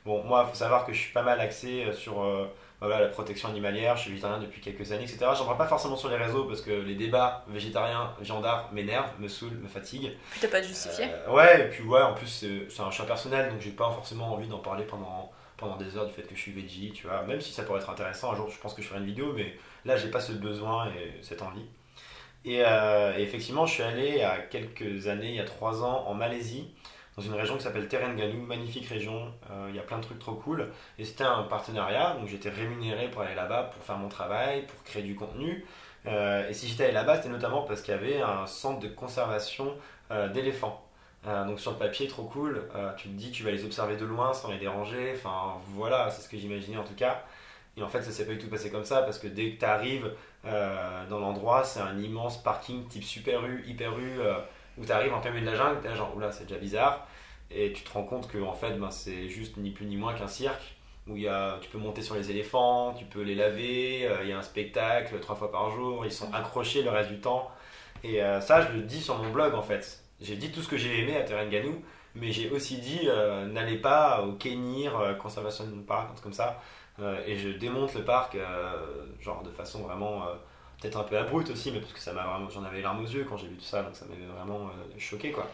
[0.06, 2.26] bon, moi, il faut savoir que je suis pas mal axé sur
[2.80, 3.96] voilà, la protection animalière.
[3.96, 5.20] Je suis végétarien depuis quelques années, etc.
[5.36, 9.28] J'en parle pas forcément sur les réseaux parce que les débats végétariens, viandards m'énervent, me
[9.28, 10.14] saoulent, me fatiguent.
[10.32, 11.06] Puis t'as pas de justifié.
[11.06, 13.92] Euh, ouais, et puis ouais, en plus, c'est c'est un choix personnel, donc j'ai pas
[13.92, 17.08] forcément envie d'en parler pendant, pendant des heures du fait que je suis veggie, tu
[17.08, 17.24] vois.
[17.24, 19.34] Même si ça pourrait être intéressant, un jour, je pense que je ferai une vidéo,
[19.36, 21.66] mais là, j'ai pas ce besoin et cette envie.
[22.46, 25.46] Et, euh, et effectivement, je suis allé il y a quelques années, il y a
[25.46, 26.70] trois ans, en Malaisie,
[27.18, 29.34] dans une région qui s'appelle Terengganu, magnifique région.
[29.50, 30.70] Euh, il y a plein de trucs trop cool.
[31.00, 34.84] Et c'était un partenariat, donc j'étais rémunéré pour aller là-bas, pour faire mon travail, pour
[34.84, 35.66] créer du contenu.
[36.06, 38.88] Euh, et si j'étais allé là-bas, c'était notamment parce qu'il y avait un centre de
[38.88, 39.74] conservation
[40.12, 40.84] euh, d'éléphants.
[41.26, 42.70] Donc sur le papier, trop cool.
[42.96, 45.12] Tu te dis, tu vas les observer de loin sans les déranger.
[45.14, 47.26] Enfin voilà, c'est ce que j'imaginais en tout cas.
[47.76, 49.60] Et en fait, ça s'est pas du tout passé comme ça parce que dès que
[49.60, 50.10] tu arrives
[50.46, 54.22] dans l'endroit, c'est un immense parking type super U, hyper U,
[54.78, 57.08] où tu arrives en plein milieu de la jungle, là genre, oula, c'est déjà bizarre.
[57.52, 60.14] Et tu te rends compte que en fait, ben, c'est juste ni plus ni moins
[60.14, 60.78] qu'un cirque
[61.10, 64.30] où y a, tu peux monter sur les éléphants, tu peux les laver, euh, il
[64.30, 67.50] y a un spectacle trois fois par jour, ils sont accrochés le reste du temps.
[68.04, 70.04] Et euh, ça, je le dis sur mon blog en fait.
[70.22, 71.82] J'ai dit tout ce que j'ai aimé à Terengganu,
[72.16, 76.62] mais j'ai aussi dit euh, n'allez pas au Kenir Conservation Park, un comme ça.
[77.28, 78.36] Et je démonte le parc,
[79.22, 80.24] genre de façon vraiment
[80.82, 83.04] peut-être un peu abrupte aussi, mais parce que ça m'a vraiment, j'en avais les larmes
[83.04, 85.50] aux yeux quand j'ai vu tout ça, donc ça m'avait vraiment euh, choqué quoi.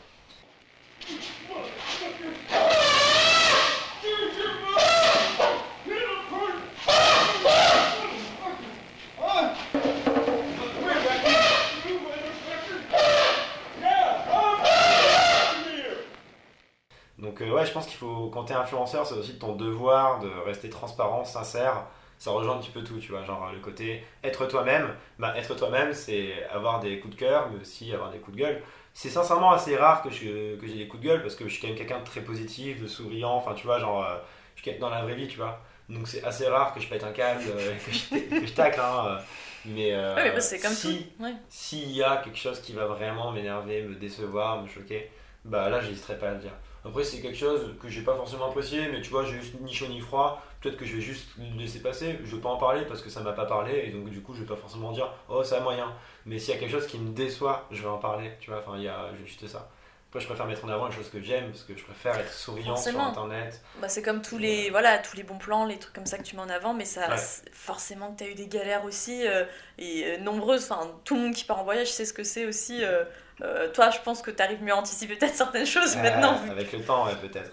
[17.17, 20.29] Donc euh, ouais, je pense qu'il faut, quand t'es influenceur, c'est aussi ton devoir de
[20.45, 21.85] rester transparent, sincère.
[22.23, 24.87] Ça rejoint un petit peu tout, tu vois, genre le côté être toi-même.
[25.19, 28.41] Bah, être toi-même, c'est avoir des coups de cœur, mais aussi avoir des coups de
[28.43, 28.61] gueule.
[28.93, 31.49] C'est sincèrement assez rare que je- que j'ai des coups de gueule parce que je
[31.53, 33.33] suis quand même quelqu'un de très positif, de souriant.
[33.35, 34.15] Enfin, tu vois, genre, euh,
[34.55, 35.59] je suis dans la vraie vie, tu vois.
[35.89, 38.79] Donc c'est assez rare que je pète un câble, euh, que, je, que je tacle,
[38.79, 39.05] hein.
[39.07, 39.19] euh,
[39.65, 41.11] Mais, euh, Ouais, mais c'est comme si.
[41.19, 41.33] Ouais.
[41.49, 45.09] s'il y a quelque chose qui va vraiment m'énerver, me décevoir, me choquer,
[45.43, 46.53] bah là j'hésiterai pas à le dire.
[46.85, 49.73] Après c'est quelque chose que j'ai pas forcément apprécié, mais tu vois j'ai juste ni
[49.73, 52.57] chaud ni froid, peut-être que je vais juste le laisser passer, je vais pas en
[52.57, 54.91] parler parce que ça m'a pas parlé et donc du coup je vais pas forcément
[54.91, 55.93] dire oh ça a moyen.
[56.25, 58.59] Mais s'il y a quelque chose qui me déçoit, je vais en parler, tu vois,
[58.59, 59.69] enfin il y a juste ça.
[60.09, 62.31] Après je préfère mettre en avant les choses que j'aime parce que je préfère être
[62.31, 63.07] souriant sur Forcément.
[63.07, 63.61] internet.
[63.81, 66.23] Bah, c'est comme tous les, voilà, tous les bons plans, les trucs comme ça que
[66.23, 67.15] tu mets en avant, mais ça, Ouais.
[67.51, 69.43] forcément que tu as eu des galères aussi, euh,
[69.79, 70.69] et euh, nombreuses.
[70.71, 72.83] Enfin, tout le monde qui part en voyage sait ce que c'est aussi.
[72.83, 73.05] euh,
[73.43, 76.71] euh, toi, je pense que tu arrives mieux à anticiper peut-être certaines choses maintenant, avec
[76.71, 77.51] le temps ouais, peut-être,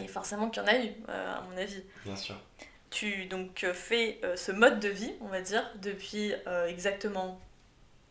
[0.00, 1.82] mais forcément qu'il y en a eu, euh, à mon avis.
[2.04, 2.36] bien sûr.
[2.90, 6.32] Tu donc euh, fais ce mode de vie, on va dire, depuis
[6.68, 7.40] exactement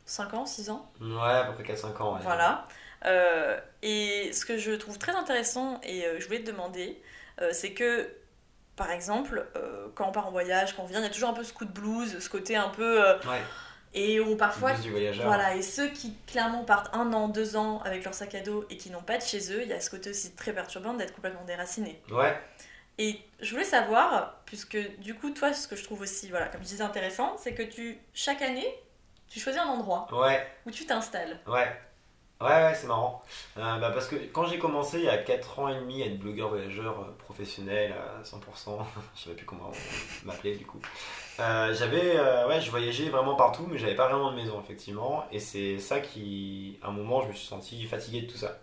[0.06, 0.92] 5 ans, 6 ans.
[1.02, 2.14] Ouais, à peu près 4-5 ans.
[2.16, 2.20] ouais.
[2.24, 2.68] Voilà.
[3.06, 7.02] Euh, et ce que je trouve très intéressant, et euh, je voulais te demander,
[7.42, 8.10] euh, c'est que,
[8.76, 9.46] par exemple,
[9.94, 11.54] quand on part en voyage, quand on vient, il y a toujours un peu ce
[11.54, 13.00] coup de blues, ce côté un peu.
[13.00, 13.42] Ouais,
[13.96, 14.74] et parfois.
[15.24, 18.66] Voilà, et ceux qui clairement partent un an, deux ans avec leur sac à dos
[18.70, 20.94] et qui n'ont pas de chez eux, il y a ce côté aussi très perturbant
[20.94, 22.02] d'être complètement déraciné.
[22.12, 22.38] Ouais,
[22.98, 26.62] Et je voulais savoir, puisque du coup, toi, ce que je trouve aussi, voilà, comme
[26.62, 28.68] je disais, intéressant, c'est que tu, chaque année,
[29.30, 31.40] tu choisis un endroit ouais, où tu t'installes.
[31.48, 31.68] ouais.
[32.42, 33.24] Ouais, ouais, c'est marrant.
[33.58, 36.08] Euh, bah, parce que quand j'ai commencé il y a 4 ans et demi à
[36.08, 38.78] être blogueur voyageur euh, professionnel à 100%,
[39.16, 40.82] je savais plus comment on m'appelait du coup.
[41.40, 45.26] Euh, j'avais, euh, ouais, je voyageais vraiment partout, mais j'avais pas vraiment de maison effectivement.
[45.32, 48.60] Et c'est ça qui, à un moment, je me suis senti fatigué de tout ça.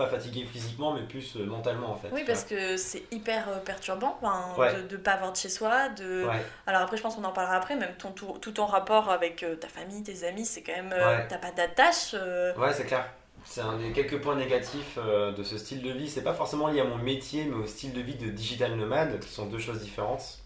[0.00, 2.08] Pas fatigué physiquement, mais plus euh, mentalement en fait.
[2.10, 4.18] Oui, parce que c'est hyper euh, perturbant
[4.56, 4.74] Ouais.
[4.82, 5.90] de ne pas avoir de chez soi.
[5.90, 6.24] De...
[6.24, 9.10] Ouais, Alors après, je pense qu'on en parlera après, même ton, tout, tout ton rapport
[9.10, 10.94] avec euh, ta famille, tes amis, c'est quand même...
[11.28, 12.14] T'as pas d'attache.
[12.14, 13.04] ouais, c'est clair.
[13.44, 16.08] C'est un des quelques points négatifs de ce style de vie.
[16.08, 19.20] C'est pas forcément lié à mon métier, mais au style de vie de digital nomade,
[19.20, 20.38] qui sont deux choses différentes.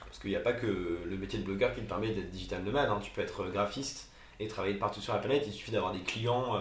[0.00, 0.66] Parce qu'il n'y a pas que
[1.04, 2.88] le métier de blogueur qui te permet d'être digital nomade.
[2.90, 2.98] hein.
[3.02, 4.08] Tu peux être graphiste
[4.40, 5.44] et travailler de partout sur la planète.
[5.46, 6.54] Il suffit d'avoir des clients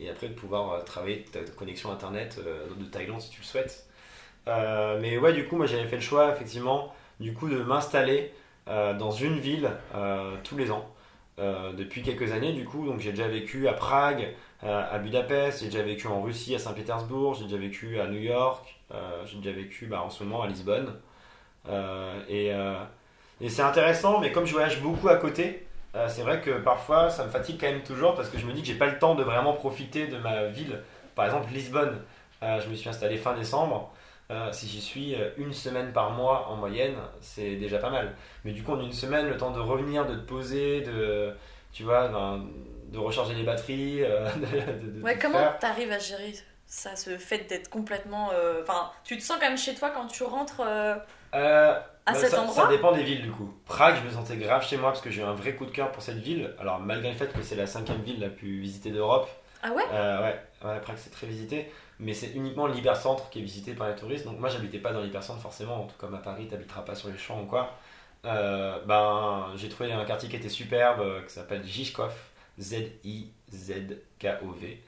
[0.00, 3.46] et après de pouvoir euh, travailler ta connexion internet euh, de Thaïlande si tu le
[3.46, 3.86] souhaites.
[4.48, 8.32] Euh, mais ouais, du coup, moi j'avais fait le choix effectivement du coup de m'installer
[8.66, 9.70] dans une ville
[10.42, 10.88] tous les ans.
[11.38, 15.82] depuis quelques années du coup donc j'ai déjà vécu à Prague à Budapest j'ai déjà
[15.82, 18.80] vécu en Russie à Saint-Pétersbourg j'ai déjà vécu à New York
[19.26, 20.94] j'ai déjà vécu bah, en ce moment à Lisbonne
[22.28, 22.50] et
[23.48, 25.63] c'est intéressant mais comme je voyage beaucoup à côté
[25.94, 28.52] euh, c'est vrai que parfois ça me fatigue quand même toujours parce que je me
[28.52, 30.80] dis que j'ai pas le temps de vraiment profiter de ma ville.
[31.14, 32.00] Par exemple Lisbonne.
[32.42, 33.92] Euh, je me suis installé fin décembre.
[34.30, 38.14] Euh, si j'y suis une semaine par mois en moyenne, c'est déjà pas mal.
[38.44, 41.32] Mais du coup, en une semaine, le temps de revenir, de te poser, de,
[41.72, 42.44] tu vois, ben,
[42.88, 46.34] de recharger les batteries, de, de- de Ouais, comment t'arrives à gérer
[46.66, 48.30] ça, ce fait d'être complètement...
[48.62, 50.62] Enfin, tu te sens quand même chez toi quand tu rentres
[52.06, 53.52] à bah, cet ça, endroit ça dépend des villes du coup.
[53.66, 55.70] Prague, je me sentais grave chez moi parce que j'ai eu un vrai coup de
[55.70, 56.54] cœur pour cette ville.
[56.58, 59.28] Alors malgré le fait que c'est la cinquième ville la plus visitée d'Europe,
[59.62, 59.82] Ah ouais?
[59.92, 63.88] euh, ouais, ouais, Prague c'est très visité, mais c'est uniquement l'hypercentre qui est visité par
[63.88, 64.26] les touristes.
[64.26, 67.18] Donc moi j'habitais pas dans l'hypercentre forcément, tout comme à Paris, t'habiteras pas sur les
[67.18, 67.74] champs ou quoi.
[68.26, 71.62] Euh, ben j'ai trouvé un quartier qui était superbe, euh, qui s'appelle
[72.58, 74.82] Z-I-Z-K-O-V,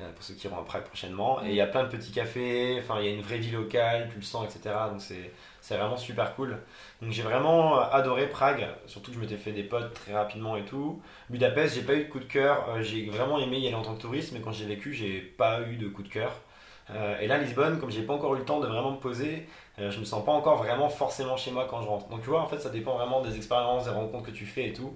[0.00, 1.42] euh, pour ceux qui iront à Prague prochainement.
[1.44, 3.50] Et il y a plein de petits cafés, enfin il y a une vraie vie
[3.50, 4.74] locale, tu le sens, etc.
[4.90, 5.30] Donc c'est
[5.62, 6.58] c'est vraiment super cool.
[7.00, 10.56] Donc j'ai vraiment euh, adoré Prague, surtout que je m'étais fait des potes très rapidement
[10.56, 11.00] et tout.
[11.30, 13.82] Budapest, j'ai pas eu de coup de cœur, euh, j'ai vraiment aimé y aller en
[13.82, 16.32] tant que touriste, mais quand j'ai vécu, j'ai pas eu de coup de cœur.
[16.90, 19.46] Euh, et là, Lisbonne, comme j'ai pas encore eu le temps de vraiment me poser,
[19.78, 22.08] euh, je me sens pas encore vraiment forcément chez moi quand je rentre.
[22.08, 24.68] Donc tu vois, en fait, ça dépend vraiment des expériences, des rencontres que tu fais
[24.68, 24.92] et tout.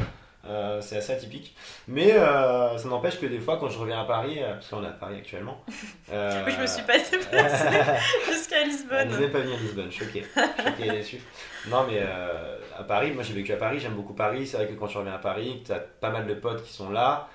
[0.49, 1.55] Euh, c'est assez atypique.
[1.89, 4.83] Mais euh, ça n'empêche que des fois, quand je reviens à Paris, euh, parce qu'on
[4.85, 5.61] est à Paris actuellement.
[6.09, 7.79] Oui, je me suis pas déplacée
[8.29, 9.09] jusqu'à on Lisbonne.
[9.09, 10.25] n'est même pas venu à Lisbonne, choqué.
[10.35, 11.21] choqué et déçu.
[11.69, 14.47] Non, mais à Paris, moi j'ai vécu à Paris, j'aime beaucoup Paris.
[14.47, 16.73] C'est vrai que quand tu reviens à Paris, tu as pas mal de potes qui
[16.73, 17.29] sont là.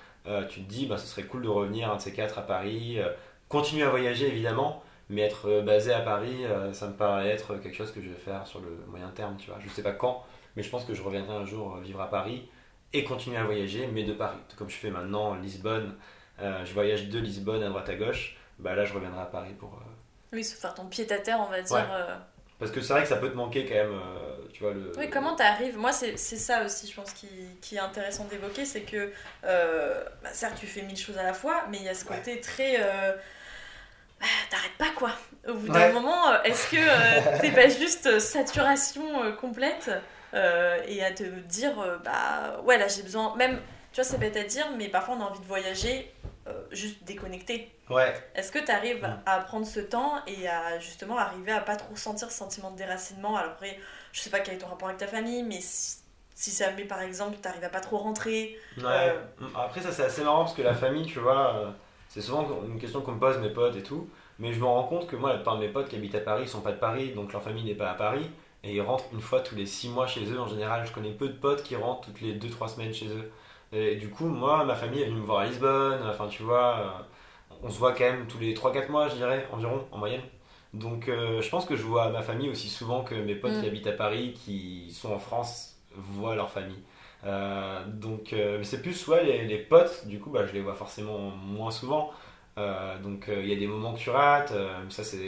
[0.48, 2.98] tu te dis, bah, ce serait cool de revenir un de ces quatre à Paris.
[3.48, 7.92] continuer à voyager évidemment, mais être basé à Paris, ça me paraît être quelque chose
[7.92, 9.36] que je vais faire sur le moyen terme.
[9.38, 9.58] Tu vois.
[9.62, 10.24] Je sais pas quand,
[10.56, 12.48] mais je pense que je reviendrai un jour vivre à Paris
[12.92, 14.38] et continuer à voyager, mais de Paris.
[14.56, 15.94] Comme je fais maintenant Lisbonne.
[16.40, 18.36] euh, je voyage de Lisbonne à droite à gauche.
[18.58, 19.74] Bah là, je reviendrai à Paris pour.
[19.74, 19.90] euh,
[20.32, 21.76] Oui, se faire ton pied à terre, on va dire.
[21.76, 21.82] Ouais.
[21.92, 22.16] euh.
[22.58, 24.92] parce que c'est vrai que ça peut te manquer quand même, euh, tu vois, le...
[24.98, 25.76] Oui, comment t'arrives?
[25.78, 27.26] Moi, c'est ça aussi, je pense, qui,
[27.60, 31.64] qui est intéressant d'évoquer, c'est que, bah, certes, tu fais mille choses à la fois,
[31.70, 32.78] mais il y a ce côté très...
[34.20, 35.10] bah, T'arrêtes pas, quoi.
[35.48, 35.92] Au bout d'un Ouais.
[35.92, 39.90] moment, est-ce que euh, t'es pas juste saturation euh, complète?
[40.86, 43.34] Et à te dire, euh, bah ouais, là j'ai besoin...
[43.36, 43.60] Même,
[43.92, 46.12] tu vois, c'est bête à dire, mais parfois on a envie de voyager
[46.48, 47.70] euh, juste déconnecté.
[47.90, 49.20] Ouais, Est-ce que tu arrives Mm.
[49.26, 52.76] à prendre ce temps et à justement arriver à pas trop sentir ce sentiment de
[52.76, 53.36] déracinement?
[53.36, 53.78] Alors après,
[54.12, 55.96] je sais pas quel est ton rapport avec ta famille, mais si,
[56.34, 58.56] si ça met par exemple, tu arrives à pas trop rentrer.
[58.78, 58.84] ouais.
[58.86, 59.20] Euh.
[59.54, 61.70] Après, ça c'est assez marrant parce que la famille, tu vois, euh,
[62.08, 64.08] c'est souvent une question qu'on me pose, mes potes et tout.
[64.38, 66.20] Mais je me rends compte que moi, la plupart de mes potes qui habitent à
[66.20, 68.28] Paris sont pas de Paris, donc leur famille n'est pas à Paris.
[68.64, 70.86] Et ils rentrent une fois tous les 6 mois chez eux en général.
[70.86, 73.30] Je connais peu de potes qui rentrent toutes les 2-3 semaines chez eux.
[73.72, 76.00] Et du coup, moi, ma famille est venue me voir à Lisbonne.
[76.08, 76.90] Enfin, tu vois, euh,
[77.62, 80.22] on se voit quand même tous les 3-4 mois, je dirais, environ, en moyenne.
[80.74, 83.60] Donc, euh, je pense que je vois ma famille aussi souvent que mes potes Mm.
[83.62, 86.82] qui habitent à Paris, qui sont en France, voient leur famille.
[87.24, 90.74] Euh, donc, euh, c'est plus soit les, les potes, du coup, bah, je les vois
[90.74, 92.10] forcément moins souvent.
[93.02, 94.52] Donc, il y a des moments que tu rates.
[94.90, 95.18] ça, c'est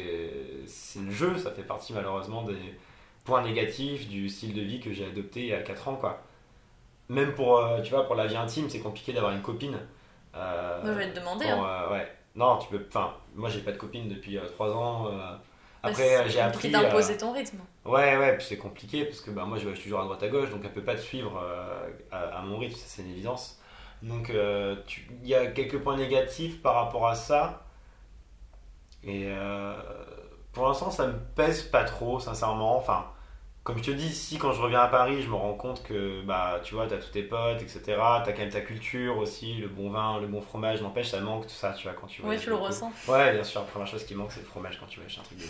[1.01, 1.39] le jeu.
[1.39, 2.55] Ça fait partie malheureusement des
[3.25, 6.21] points négatifs du style de vie que j'ai adopté il y a 4 ans, quoi.
[7.09, 9.79] Même pour, euh, tu vois, pour la vie intime, c'est compliqué d'avoir une copine.
[10.35, 11.45] Euh, Moi, je vais te demander.
[11.47, 11.87] pour, hein.
[11.89, 12.13] euh, ouais.
[12.37, 12.85] Non, tu peux.
[12.89, 15.07] Enfin, moi, j'ai pas de copine depuis 3 ans.
[15.09, 15.37] euh,
[15.83, 16.71] Après, j'ai appris.
[16.71, 17.59] d'imposer ton rythme.
[17.85, 20.29] Ouais, ouais, puis c'est compliqué parce que bah, moi je voyage toujours à droite à
[20.29, 21.39] gauche donc elle peut pas te suivre
[22.11, 23.61] à, à mon rythme, c'est une évidence.
[24.03, 27.67] Donc il y a quelques points négatifs par rapport à ça.
[29.03, 29.75] Et euh,
[30.53, 32.77] pour l'instant ça me pèse pas trop, sincèrement.
[32.79, 33.05] Enfin,
[33.65, 36.23] comme je te dis, si quand je reviens à Paris je me rends compte que
[36.23, 38.23] bah tu vois, t'as tous tes potes, etc.
[38.25, 41.45] T'as quand même ta culture aussi, le bon vin, le bon fromage, n'empêche, ça manque
[41.47, 42.93] tout ça, tu vois, quand tu Oui, voyages tu le ressens.
[43.07, 45.21] Ouais, bien sûr, la première chose qui manque, c'est le fromage quand tu vas chez
[45.21, 45.45] un truc de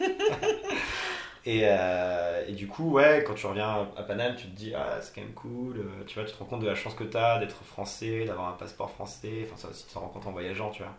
[1.46, 4.98] et, euh, et du coup, ouais, quand tu reviens à Paname, tu te dis, ah,
[5.00, 7.04] c'est quand même cool, euh, tu vois, tu te rends compte de la chance que
[7.04, 10.26] tu as d'être français, d'avoir un passeport français, enfin, ça aussi, tu t'en rends compte
[10.26, 10.92] en voyageant, tu vois.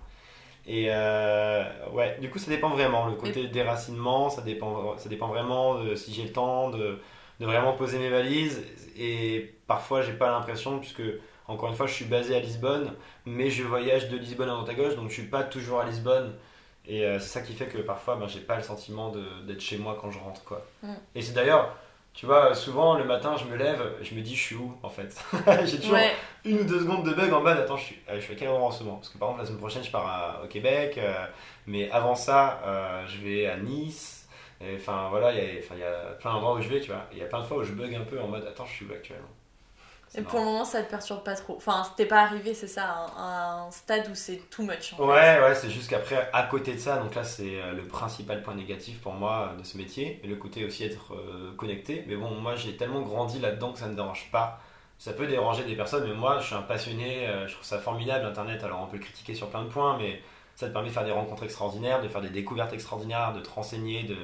[0.68, 3.08] Et euh, ouais, du coup, ça dépend vraiment.
[3.08, 7.00] Le côté déracinement, ça dépend, ça dépend vraiment de si j'ai le temps de,
[7.40, 8.64] de vraiment poser mes valises.
[8.98, 11.02] Et parfois, j'ai pas l'impression, puisque
[11.48, 12.94] encore une fois, je suis basé à Lisbonne,
[13.26, 15.86] mais je voyage de Lisbonne à droite à gauche, donc je suis pas toujours à
[15.86, 16.36] Lisbonne.
[16.86, 19.12] Et euh, c'est ça qui fait que parfois, ben, j'ai pas le sentiment
[19.48, 20.66] d'être chez moi quand je rentre, quoi.
[20.84, 20.94] Mm.
[21.16, 21.76] Et c'est d'ailleurs,
[22.20, 24.90] tu vois, souvent le matin, je me lève, je me dis, je suis où en
[24.90, 25.16] fait
[25.66, 28.16] J'ai toujours Ouais, une ou deux secondes de bug en mode attends je suis, euh,
[28.16, 28.98] je suis à quel endroit en ce moment?
[28.98, 31.26] Parce que par exemple la semaine prochaine je pars à- au Québec euh,
[31.68, 34.28] mais avant ça euh, je vais à Nice
[34.76, 37.06] enfin voilà il y, a- plein d'endroits où je vais tu vois.
[37.14, 38.74] Il y a plein de fois où je bug un peu en mode attends je
[38.74, 39.30] suis où actuellement?
[40.16, 41.56] Et pour le moment, ça te perturbe pas trop.
[41.58, 44.94] Enfin, t'es pas arrivé, c'est ça, un, un stade où c'est too much.
[44.94, 45.04] En fait.
[45.04, 48.42] Ouais, ouais, c'est juste qu'après, à côté de ça, donc là, c'est euh, le principal
[48.42, 52.06] point négatif pour moi euh, de ce métier, et le côté aussi être euh, connecté.
[52.08, 54.60] Mais bon, moi, j'ai tellement grandi là-dedans que ça ne me dérange pas.
[54.98, 57.78] Ça peut déranger des personnes, mais moi, je suis un passionné, euh, je trouve ça
[57.80, 58.64] formidable, Internet.
[58.64, 60.22] Alors, on peut le critiquer sur plein de points, mais
[60.56, 63.50] ça te permet de faire des rencontres extraordinaires, de faire des découvertes extraordinaires, de te
[63.50, 64.18] renseigner, de,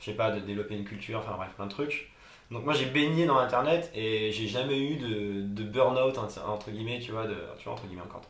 [0.00, 2.11] je sais pas, de développer une culture, enfin bref, plein de trucs.
[2.52, 7.00] Donc moi j'ai baigné dans internet et j'ai jamais eu de, de burn-out entre guillemets,
[7.00, 8.20] tu vois, de, tu vois entre guillemets encore.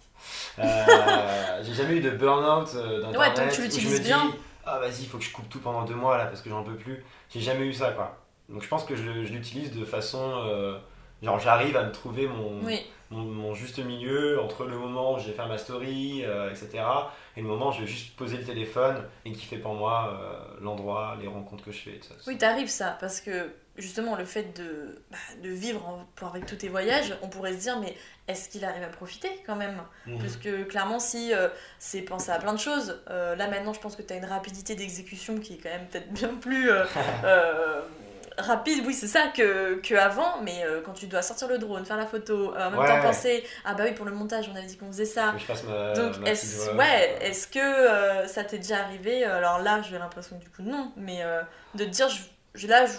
[0.61, 3.19] Euh, j'ai jamais eu de burn-out euh, d'internet.
[3.19, 4.27] Ouais, donc tu l'utilises bien.
[4.27, 6.49] Dis, ah vas-y, il faut que je coupe tout pendant deux mois là parce que
[6.51, 7.05] j'en peux plus.
[7.31, 8.17] J'ai jamais eu ça quoi.
[8.49, 10.79] Donc je pense que je, je l'utilise de façon, euh,
[11.23, 12.81] genre j'arrive à me trouver mon, Oui,
[13.11, 16.85] mon, mon juste milieu entre le moment où je vais faire ma story, euh, etc.
[17.37, 20.17] Et le moment où je vais juste poser le téléphone et qui fait pour moi
[20.61, 21.99] l'endroit, les rencontres que je fais.
[21.99, 22.31] Tout ça, tout ça.
[22.31, 26.47] oui t'arrives ça, parce que justement, le fait de, bah, de vivre en- pour- avec
[26.47, 27.97] tous tes voyages, on pourrait se dire, mais
[28.29, 29.81] est-ce qu'il arrive à profiter quand même?
[30.07, 30.19] Mhm.
[30.19, 33.81] Parce que clairement, si euh, c'est penser à plein de choses, euh, là maintenant, je
[33.81, 36.85] pense que tu as une rapidité d'exécution qui est quand même peut-être bien plus euh,
[38.39, 40.41] rapide, oui, c'est ça, que, que avant.
[40.43, 42.87] Mais quand tu dois sortir le drone, faire la photo, en même Ouais.
[42.87, 45.33] temps penser, ah bah oui, pour le montage, on avait dit qu'on faisait ça.
[45.33, 49.25] Que je fasse ma, Donc, ma est-ce ouais, que ça t'est déjà arrivé?
[49.25, 50.93] Alors là, j'ai l'impression que du coup, non.
[50.97, 51.23] Mais
[51.75, 52.23] de te dire, je,
[52.55, 52.93] je- là, je-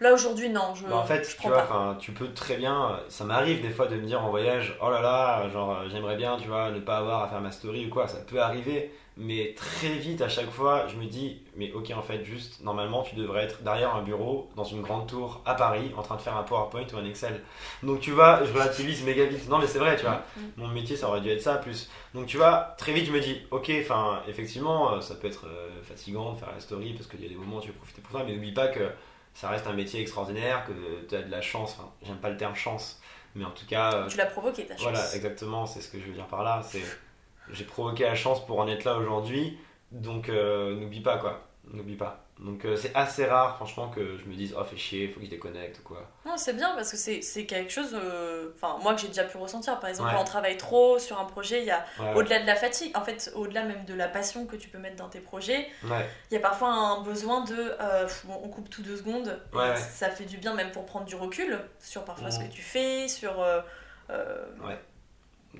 [0.00, 0.74] là aujourd'hui, non.
[0.74, 1.96] Je, Bah, en fait, je tu vois, pas.
[1.98, 3.00] tu peux très bien.
[3.08, 6.36] Ça m'arrive des fois de me dire en voyage, oh là là, genre j'aimerais bien,
[6.40, 8.08] tu vois, ne pas avoir à faire ma story ou quoi.
[8.08, 12.02] Ça peut arriver, mais très vite à chaque fois, je me dis, mais ok, en
[12.02, 15.92] fait, juste normalement, tu devrais être derrière un bureau dans une grande tour à Paris,
[15.96, 17.42] en train de faire un PowerPoint ou un Excel.
[17.82, 19.48] Donc tu vois, je relativise méga vite.
[19.48, 20.22] Non, mais c'est vrai, tu vois.
[20.36, 20.40] Mm.
[20.58, 21.90] Mon métier, ça aurait dû être ça plus.
[22.14, 25.46] Donc tu vois, très vite, je me dis, ok, enfin, effectivement, euh, ça peut être
[25.46, 27.74] euh, fatigant de faire la story parce qu'il y a des moments où tu veux
[27.74, 28.88] profiter pour ça, mais n'oublie pas que
[29.38, 31.76] ça reste un métier extraordinaire, que tu as de la chance.
[31.78, 33.00] Enfin, j'aime pas le terme chance,
[33.36, 34.82] mais en tout cas, Tu l'as provoqué, ta chance.
[34.82, 36.60] voilà, exactement, c'est ce que je veux dire par là.
[36.68, 36.82] C'est
[37.52, 39.56] j'ai provoqué la chance pour en être là aujourd'hui,
[39.92, 42.26] donc euh, n'oublie pas quoi, n'oublie pas.
[42.40, 45.26] Donc euh, c'est assez rare, franchement, que je me dise oh fais chier, faut que
[45.26, 46.08] je déconnecte ou quoi.
[46.24, 49.36] Non, c'est bien parce que c'est quelque chose, euh, enfin, moi que j'ai déjà pu
[49.38, 49.80] ressentir.
[49.80, 50.14] Par exemple, Ouais.
[50.14, 52.14] quand on travaille trop sur un projet, il y a, Ouais, ouais.
[52.14, 54.94] au-delà de la fatigue, en fait, au-delà même de la passion que tu peux mettre
[54.94, 56.08] dans tes projets, Ouais.
[56.30, 57.56] il y a parfois un besoin de.
[57.80, 59.40] euh, bon, on coupe tout deux secondes.
[59.52, 59.76] Ouais, ouais.
[59.76, 62.48] Ça fait du bien même pour prendre du recul sur parfois ce Mhm.
[62.48, 63.44] que tu fais, sur.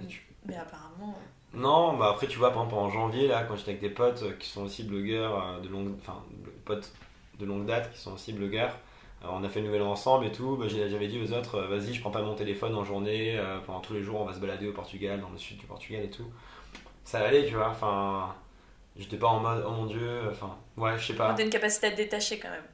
[0.08, 1.18] tu- mais apparemment.
[1.54, 4.22] Non, bah après tu vois, par exemple en janvier là, quand j'étais avec des potes
[4.22, 6.22] euh, qui sont aussi blogueurs euh, de longue, enfin
[6.64, 6.92] potes
[7.40, 8.76] de longue date qui sont aussi blogueurs,
[9.24, 10.56] euh, on a fait le nouvel an ensemble et tout.
[10.56, 13.38] Bah, j'ai- J'avais dit aux autres, euh, vas-y, je prends pas mon téléphone en journée,
[13.38, 15.66] euh, pendant tous les jours on va se balader au Portugal, dans le sud du
[15.66, 16.26] Portugal et tout.
[17.04, 17.70] Ça allait, tu vois.
[17.70, 18.34] Enfin,
[18.96, 21.32] j'étais pas en mode, oh mon dieu, enfin, ouais, je sais pas.
[21.34, 22.64] T'as une capacité à te détacher quand même.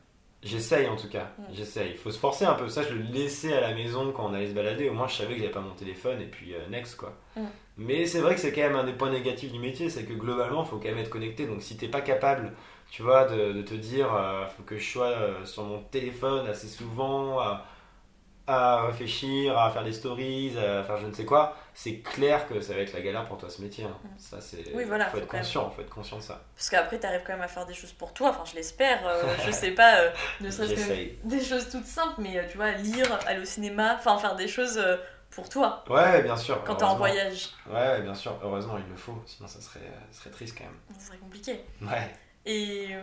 [0.42, 1.42] J'essaye en tout cas, Mm.
[1.54, 1.90] j'essaye.
[1.92, 2.68] Il faut se forcer un peu.
[2.68, 4.90] Ça, je le laissais à la maison quand on allait se balader.
[4.90, 7.12] Au moins, je savais que j'avais pas mon téléphone et puis euh, next quoi.
[7.37, 7.44] Mm.
[7.76, 10.12] Mais c'est vrai que c'est quand même un des points négatifs du métier, c'est que
[10.12, 11.46] globalement, il faut quand même être connecté.
[11.46, 12.52] Donc, si t'es pas capable,
[12.90, 16.46] tu vois, de, de te dire, euh, faut que je sois euh, sur mon téléphone
[16.46, 17.66] assez souvent, à,
[18.46, 22.60] à réfléchir, à faire des stories, à faire je ne sais quoi, c'est clair que
[22.60, 23.85] ça va être la galère pour toi ce métier.
[23.85, 23.96] hein.
[24.04, 24.08] Mm.
[24.18, 24.64] Ça, c'est.
[24.75, 26.42] Oui, voilà, faut faut être conscient, faut être conscient de ça.
[26.54, 28.29] Parce qu'après, t'arrives quand même à faire des choses pour toi.
[28.31, 29.04] Enfin, je l'espère.
[29.08, 30.10] euh, je sais pas, euh,
[30.42, 34.18] ne serait-ce que des choses toutes simples, mais tu vois, lire, aller au cinéma, enfin,
[34.18, 34.79] faire des choses
[35.35, 36.62] pour toi Ouais, bien sûr.
[36.64, 37.50] quand t'es en voyage.
[37.68, 39.80] Ouais, bien sûr, heureusement il le faut, sinon ça serait,
[40.10, 40.78] ça serait triste quand même.
[40.98, 41.64] Ça serait compliqué.
[41.82, 42.14] Ouais.
[42.46, 43.02] Et euh,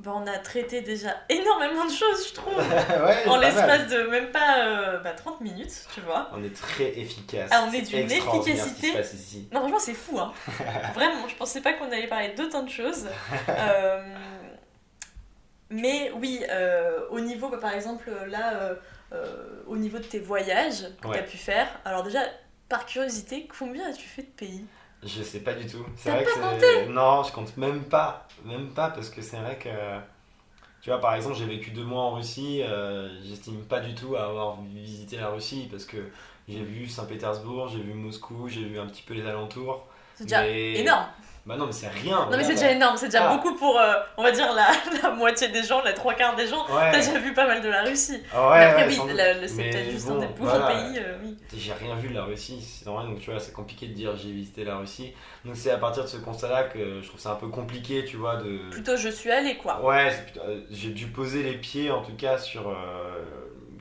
[0.00, 4.30] bah, on a traité déjà énormément de choses, je trouve, ouais, en l'espace de même
[4.30, 6.28] pas euh, bah, 30 minutes, tu vois.
[6.34, 7.50] On est très efficace.
[7.52, 8.92] Ah, on est C'est d'une extraordinaire ce qui efficacité.
[8.92, 9.48] se passe ici.
[9.52, 10.32] Non, franchement, c'est fou, hein.
[10.94, 13.06] Vraiment, je pensais pas qu'on allait parler d'autant de choses.
[13.48, 14.02] Euh,
[15.70, 18.74] mais oui, euh, au niveau, bah, par exemple, là, euh, euh,
[19.66, 21.18] au niveau de tes voyages que tu Ouais.
[21.18, 22.20] as pu faire, alors déjà,
[22.68, 24.64] par curiosité, combien as-tu fait de pays?
[25.04, 25.84] Je sais pas du tout.
[25.96, 28.26] C'est vrai pas que c'est- Non, je compte même pas.
[28.44, 29.68] Même pas parce que c'est vrai que.
[30.82, 32.62] Tu vois, par exemple, j'ai vécu deux mois en Russie.
[32.62, 35.96] euh, J'estime pas du tout avoir visité la Russie parce que
[36.48, 39.86] j'ai vu Saint-Pétersbourg, j'ai vu Moscou, j'ai vu un petit peu les alentours.
[40.14, 41.06] C'est déjà Mais- énorme.
[41.46, 42.26] Bah non, mais c'est rien.
[42.28, 43.36] Non, mais c'est déjà énorme, c'est déjà Ah.
[43.36, 44.66] beaucoup pour, euh, on va dire, la,
[45.02, 46.66] la moitié des gens, la trois quarts des gens.
[46.66, 46.90] Ouais.
[46.90, 48.20] T'as déjà vu pas mal de la Russie.
[48.34, 49.00] Ah ouais, mais après, oui,
[49.46, 50.58] c'est peut-être juste bon, un des voilà.
[50.58, 51.36] gros pays, euh, oui.
[51.56, 54.16] J'ai rien vu de la Russie, c'est normal, donc tu vois, c'est compliqué de dire
[54.16, 55.12] j'ai visité la Russie.
[55.44, 58.16] Donc c'est à partir de ce constat-là que je trouve ça un peu compliqué, tu
[58.16, 58.68] vois, de.
[58.70, 59.80] Plutôt, je suis allée, quoi.
[59.84, 60.12] Ouais,
[60.44, 62.74] euh, j'ai dû poser les pieds en tout cas sur euh,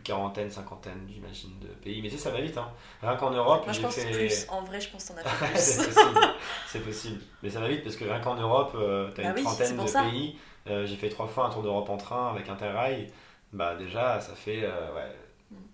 [0.06, 2.02] quarantaine, cinquantaine, j'imagine, de pays.
[2.02, 2.70] Mais tu sais, ça va vite, hein.
[3.02, 4.12] Rien qu'en Europe, Moi, je j'ai pense fait.
[4.12, 4.46] plus.
[4.50, 5.94] En vrai, je pense que t'en as fait c'est plus.
[5.94, 6.20] possible,
[6.68, 7.22] c'est possible.
[7.44, 9.76] Mais ça va vite parce que rien qu'en Europe, euh, t'as Bah une oui, trentaine
[9.78, 10.04] de ça.
[10.04, 10.38] pays.
[10.68, 13.12] Euh, j'ai fait trois fois un tour d'Europe en train avec Interrail.
[13.52, 15.16] Bah déjà, ça fait euh, ouais,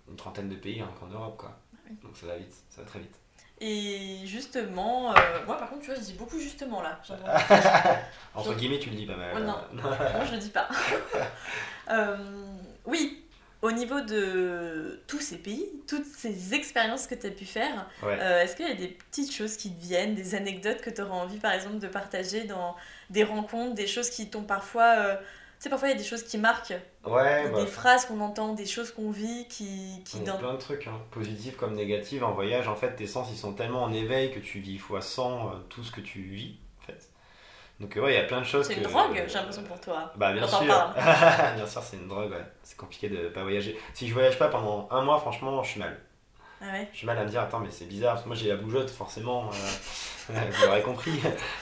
[0.08, 1.50] une trentaine de pays rien qu'en Europe, quoi.
[1.72, 1.96] Bah oui.
[2.02, 3.14] Donc ça va vite, ça va très vite.
[3.64, 6.98] Et justement, euh, moi par contre, tu vois, je dis beaucoup justement là.
[8.34, 9.34] Entre guillemets, tu le dis pas mal.
[9.36, 9.56] Ouais, non.
[9.82, 10.68] Moi, je le dis pas.
[11.90, 12.16] Euh,
[12.84, 13.21] oui,
[13.62, 18.18] au niveau de tous ces pays, toutes ces expériences que tu as pu faire, Ouais.
[18.20, 21.00] euh, est-ce qu'il y a des petites choses qui te viennent, des anecdotes que tu
[21.00, 22.74] aurais envie, par exemple, de partager dans
[23.10, 24.94] des rencontres, des choses qui t'ont parfois.
[24.98, 28.04] euh, tu sais, parfois, il y a des choses qui marquent, Ouais, bah, des phrases
[28.06, 30.88] qu'on entend, des choses qu'on vit qui, qui Il y a dans- plein de trucs,
[30.88, 31.00] hein.
[31.12, 32.22] positifs comme négatifs.
[32.24, 35.00] En voyage, en fait, tes sens ils sont tellement en éveil que tu vis fois
[35.00, 36.56] 100 euh, tout ce que tu vis.
[37.82, 38.66] Donc, ouais, il y a plein de choses.
[38.66, 40.12] C'est une drogue, j'ai l'impression pour toi.
[40.14, 40.60] Bah, bien sûr.
[41.56, 42.44] bien sûr, c'est une drogue, ouais.
[42.62, 43.76] C'est compliqué de pas voyager.
[43.92, 45.98] Si je voyage pas pendant un mois, franchement, je suis mal.
[46.60, 46.88] Ah ouais?
[46.92, 48.54] Je suis mal à me dire, attends, mais c'est bizarre, parce que moi j'ai la
[48.54, 49.50] bougeotte, forcément,
[50.30, 51.20] euh, vous l'aurez compris.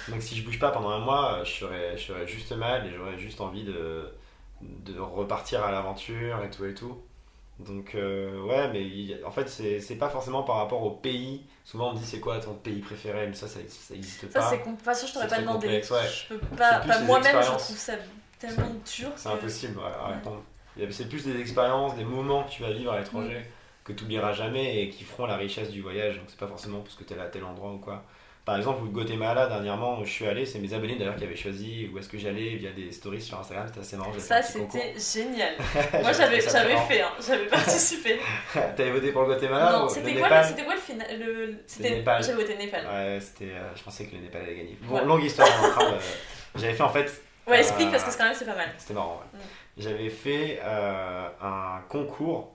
[0.08, 2.86] Donc si je bouge pas pendant un mois, euh, je serais, je serais juste mal
[2.86, 4.12] et j'aurais juste envie de,
[4.60, 7.02] de repartir à l'aventure et tout et tout.
[7.66, 11.44] Donc euh, ouais, mais il- en fait, c'est c'est pas forcément par rapport au pays.
[11.64, 13.26] Souvent on me dit, c'est quoi ton pays préféré?
[13.26, 14.48] Mais ça, ça, ça existe Ça, pas.
[14.50, 14.74] c'est com...
[14.80, 15.66] enfin, ça, je t'aurais C'est pas demandé.
[15.66, 15.98] complexe, ouais.
[16.28, 16.82] Je peux pas.
[16.82, 17.92] C'est les Moi-même, je trouve ça
[18.38, 19.10] tellement dur.
[19.16, 20.14] C'est que- impossible ouais, à Ouais.
[20.14, 20.42] répondre.
[20.80, 23.42] A- C'est plus des expériences, des moments que tu vas vivre à l'étranger
[23.84, 26.16] que tu oublieras jamais et qui feront la richesse du voyage.
[26.16, 28.04] Donc c'est pas forcément parce que tu es là à tel endroit ou quoi.
[28.44, 31.88] Par exemple, Guatemala, dernièrement, où je suis allé, c'est mes abonnés d'ailleurs qui avaient choisi
[31.92, 33.66] où est-ce que j'allais via des stories sur Instagram.
[33.68, 34.12] C'était assez marrant.
[34.18, 35.54] Ça, fait c'était génial.
[36.02, 37.10] Moi, j'avais ça j'avais fait, hein.
[37.24, 38.18] j'avais participé.
[38.52, 41.54] T'avais voté pour le Guatemala non, c'était quoi, le- c'était quoi le final le...
[41.66, 42.24] C'était Népal.
[42.24, 42.86] J'avais voté Népal.
[42.86, 43.52] Ouais, c'était.
[43.52, 44.78] euh, je pensais que le Népal allait gagner.
[44.82, 45.04] Bon, Ouais.
[45.04, 45.46] longue histoire.
[45.48, 45.96] train de-
[46.56, 48.68] J'avais fait en fait Ouais, Euh, explique parce que quand même, c'est pas mal.
[48.78, 49.38] C'était marrant, ouais.
[49.38, 49.42] Mm.
[49.82, 52.52] J'avais fait euh, un concours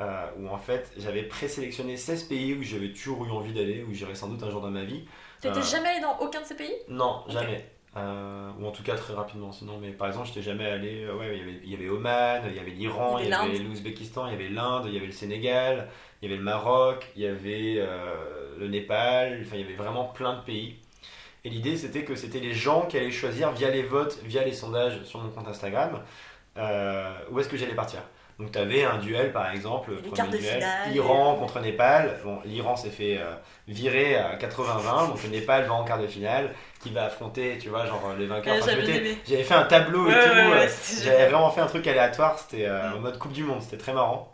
[0.00, 3.92] euh, où en fait j'avais présélectionné 16 pays où j'avais toujours eu envie d'aller, où
[3.92, 5.04] j'irais sans doute un jour dans ma vie.
[5.40, 6.72] T'étais Euh, jamais allé dans aucun de ces pays?
[6.88, 7.64] Non, jamais.
[7.96, 9.78] Euh, ou en tout cas très rapidement sinon.
[9.78, 11.04] Mais par exemple, j'étais jamais allé.
[11.04, 13.32] euh, ouais, il y avait- il y avait Oman, il y avait l'Iran, Il y
[13.32, 15.88] avait l'Ouzbékistan, il y avait l'Inde, il y avait le Sénégal,
[16.22, 19.40] il y avait le Maroc, il y avait euh, le Népal.
[19.44, 20.76] Enfin, il y avait vraiment plein de pays.
[21.44, 24.52] Et l'idée, c'était que c'était les gens qui allaient choisir via les votes, via les
[24.52, 26.02] sondages sur mon compte Instagram,
[26.56, 28.00] où est-ce que j'allais partir.
[28.40, 30.60] Donc, tu avais un duel, par exemple, le premier duel,
[30.94, 32.18] Iran et- contre Népal.
[32.24, 33.24] Bon, l'Iran s'est fait euh,
[33.68, 37.68] virer à 80-20, donc le Népal va en quart de finale, qui va affronter, tu
[37.68, 38.54] vois, genre les vainqueurs.
[38.54, 38.76] Ouais, Enfin, je
[39.26, 40.18] j'avais fait un tableau et tout.
[40.18, 40.68] ouais, euh,
[41.04, 42.96] J'avais vraiment fait un truc aléatoire, c'était euh, Mm.
[42.96, 44.32] en mode Coupe du Monde, c'était très marrant.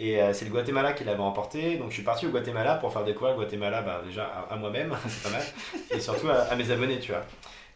[0.00, 2.92] Et euh, c'est le Guatemala qui l'avait emporté, donc je suis parti au Guatemala pour
[2.92, 5.42] faire découvrir le Guatemala bah, déjà à, à moi-même, c'est pas mal,
[5.90, 7.22] et surtout à, à mes abonnés, tu vois.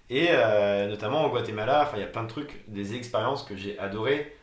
[0.09, 3.77] Et euh, notamment au Guatemala, il y a plein de trucs, des expériences que j'ai
[3.81, 4.37] adorées.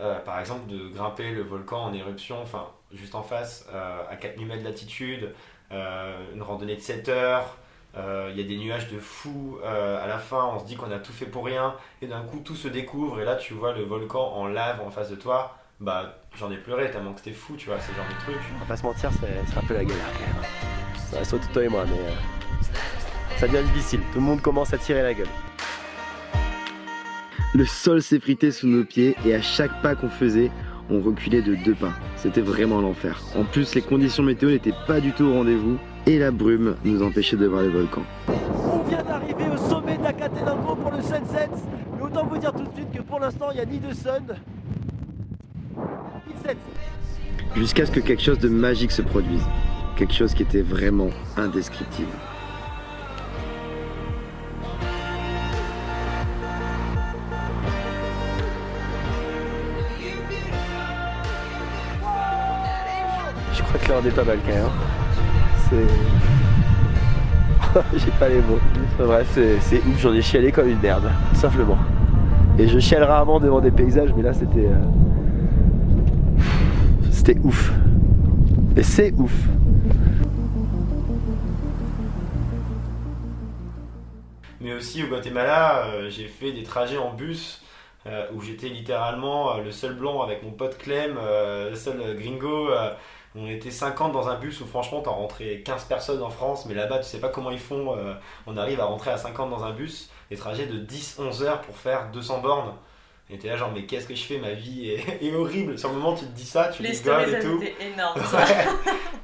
[0.00, 4.16] Euh, par exemple, de grimper le volcan en éruption, enfin, juste en face, euh, à
[4.16, 5.34] 4000 mètres d'altitude,
[5.72, 7.56] euh, une randonnée de 7 heures.
[7.96, 9.58] euh, Il y a des nuages de fou.
[9.64, 11.74] à la fin, on se dit qu'on a tout fait pour rien.
[12.02, 13.20] Et d'un coup, tout se découvre.
[13.20, 15.56] Et là, tu vois le volcan en lave en face de toi.
[15.80, 18.40] Bah, j'en ai pleuré tellement que c'était fou, tu vois, ce genre de truc.
[18.56, 20.50] On va pas se mentir, c'est un peu la galère quand même.
[21.10, 24.00] Ça reste entre toi et moi, mais ça devient difficile.
[24.12, 25.28] Tout le monde commence à tirer la gueule.
[27.52, 30.52] Le sol s'effritait sous nos pieds et à chaque pas qu'on faisait,
[30.88, 31.92] on reculait de deux pas.
[32.14, 33.20] C'était vraiment l'enfer.
[33.36, 35.76] En plus, les conditions météo n'étaient pas du tout au rendez-vous
[36.06, 38.04] et la brume nous empêchait de voir les volcans.
[38.28, 41.50] On vient d'arriver au sommet d'Acatenango pour le sunset.
[41.96, 43.92] Mais autant vous dire tout de suite que pour l'instant, il n'y a ni de
[43.94, 44.22] sun,
[46.26, 46.56] ni de set.
[47.56, 49.42] Jusqu'à ce que quelque chose de magique se produise.
[49.96, 52.12] Quelque chose qui était vraiment indescriptible.
[64.06, 64.38] Est pas même.
[64.48, 64.70] hein.
[65.68, 65.86] C'est.
[67.98, 68.58] J'ai pas les mots.
[68.94, 71.78] Enfin, bref, c'est ouf, j'en ai chialé comme une merde, simplement.
[72.58, 74.66] Et je chiale rarement devant des paysages, mais là c'était.
[74.66, 74.74] euh,
[77.10, 77.72] C'était ouf.
[78.76, 79.32] Et c'est ouf.
[84.60, 87.62] Mais aussi au Guatemala, euh, j'ai fait des trajets en bus
[88.06, 92.68] euh, où j'étais littéralement le seul blanc avec mon pote Clem, le seul gringo.
[93.34, 96.74] On était 50 dans un bus où franchement t'en rentrais 15 personnes en France, mais
[96.74, 97.96] là-bas tu sais pas comment ils font.
[97.96, 98.14] euh,
[98.46, 101.76] on arrive à rentrer à 50 dans un bus, des trajets de 10-11 heures pour
[101.76, 102.74] faire 200 bornes.
[103.32, 105.78] Et t'es là genre mais qu'est-ce que je fais Ma vie est, est horrible.
[105.78, 106.88] Sur le moment tu te dis ça, tu Les
[107.20, 107.60] rigoles et tout.
[108.16, 108.66] Ouais.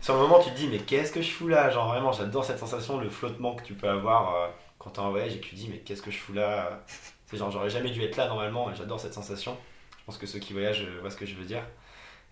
[0.01, 1.71] Sur le moment, tu te dis, mais qu'est-ce que je fous là?
[1.71, 4.47] Genre vraiment, j'adore cette sensation, le flottement que tu peux avoir euh,
[4.79, 6.85] quand t'es en voyage et que tu te dis, mais qu'est-ce que je fous là?
[7.27, 9.57] C'est genre, j'aurais jamais dû être là normalement et j'adore cette sensation.
[9.99, 11.63] Je pense que ceux qui voyagent euh, voient ce que je veux dire.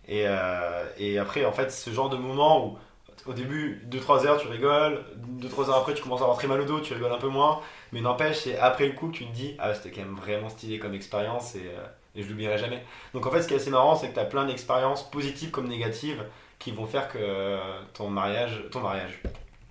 [0.09, 2.79] Et, euh, et après, en fait, ce genre de moment où
[3.27, 5.03] au début, 2-3 heures, tu rigoles,
[5.41, 7.29] 2-3 heures après, tu commences à avoir très mal au dos, tu rigoles un peu
[7.29, 7.61] moins,
[7.93, 10.51] mais n'empêche, c'est après le coup que tu te dis, ah, c'était quand même vraiment
[10.51, 11.87] stylé comme expérience et, euh,
[12.17, 12.85] et je l'oublierai jamais.
[13.15, 15.51] Donc en fait, ce qui est assez marrant, c'est que tu as plein d'expériences positives
[15.51, 16.23] comme négatives
[16.59, 17.59] qui vont faire que euh,
[17.95, 19.19] ton mariage, ton mariage,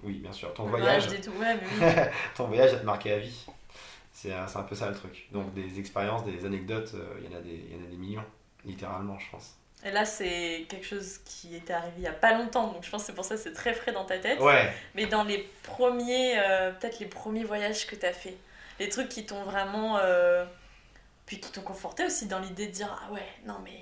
[0.02, 1.86] oui, bien sûr, ton Le voyage, tout, ouais, oui.
[2.36, 3.46] ton voyage va te marquer à vie.
[4.12, 5.28] C'est c'est un peu ça le truc.
[5.32, 7.90] Donc des expériences, des anecdotes, euh, il y, en a des- il y en a
[7.90, 8.24] des millions,
[8.66, 9.56] littéralement, je pense.
[9.86, 12.90] Et là, c'est quelque chose qui était arrivé il y a pas longtemps, donc je
[12.90, 14.40] pense que c'est pour ça que c'est très frais dans ta tête.
[14.40, 18.38] Ouais, Mais dans les premiers, euh, peut-être les premiers voyages que tu as fait,
[18.80, 19.98] les trucs qui t'ont vraiment.
[19.98, 20.46] euh,
[21.26, 23.80] puis qui t'ont conforté aussi dans l'idée de dire Ah ouais, non mais.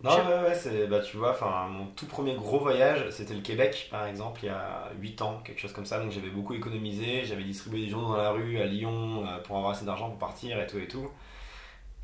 [0.00, 1.36] Non, Je- ouais, ouais, c'est, bah, tu vois,
[1.68, 5.40] mon tout premier gros voyage, c'était le Québec, par exemple, il y a 8 ans,
[5.44, 5.98] quelque chose comme ça.
[5.98, 9.56] Donc j'avais beaucoup économisé, j'avais distribué des journaux dans la rue à Lyon euh, pour
[9.56, 11.10] avoir assez d'argent pour partir et tout et tout.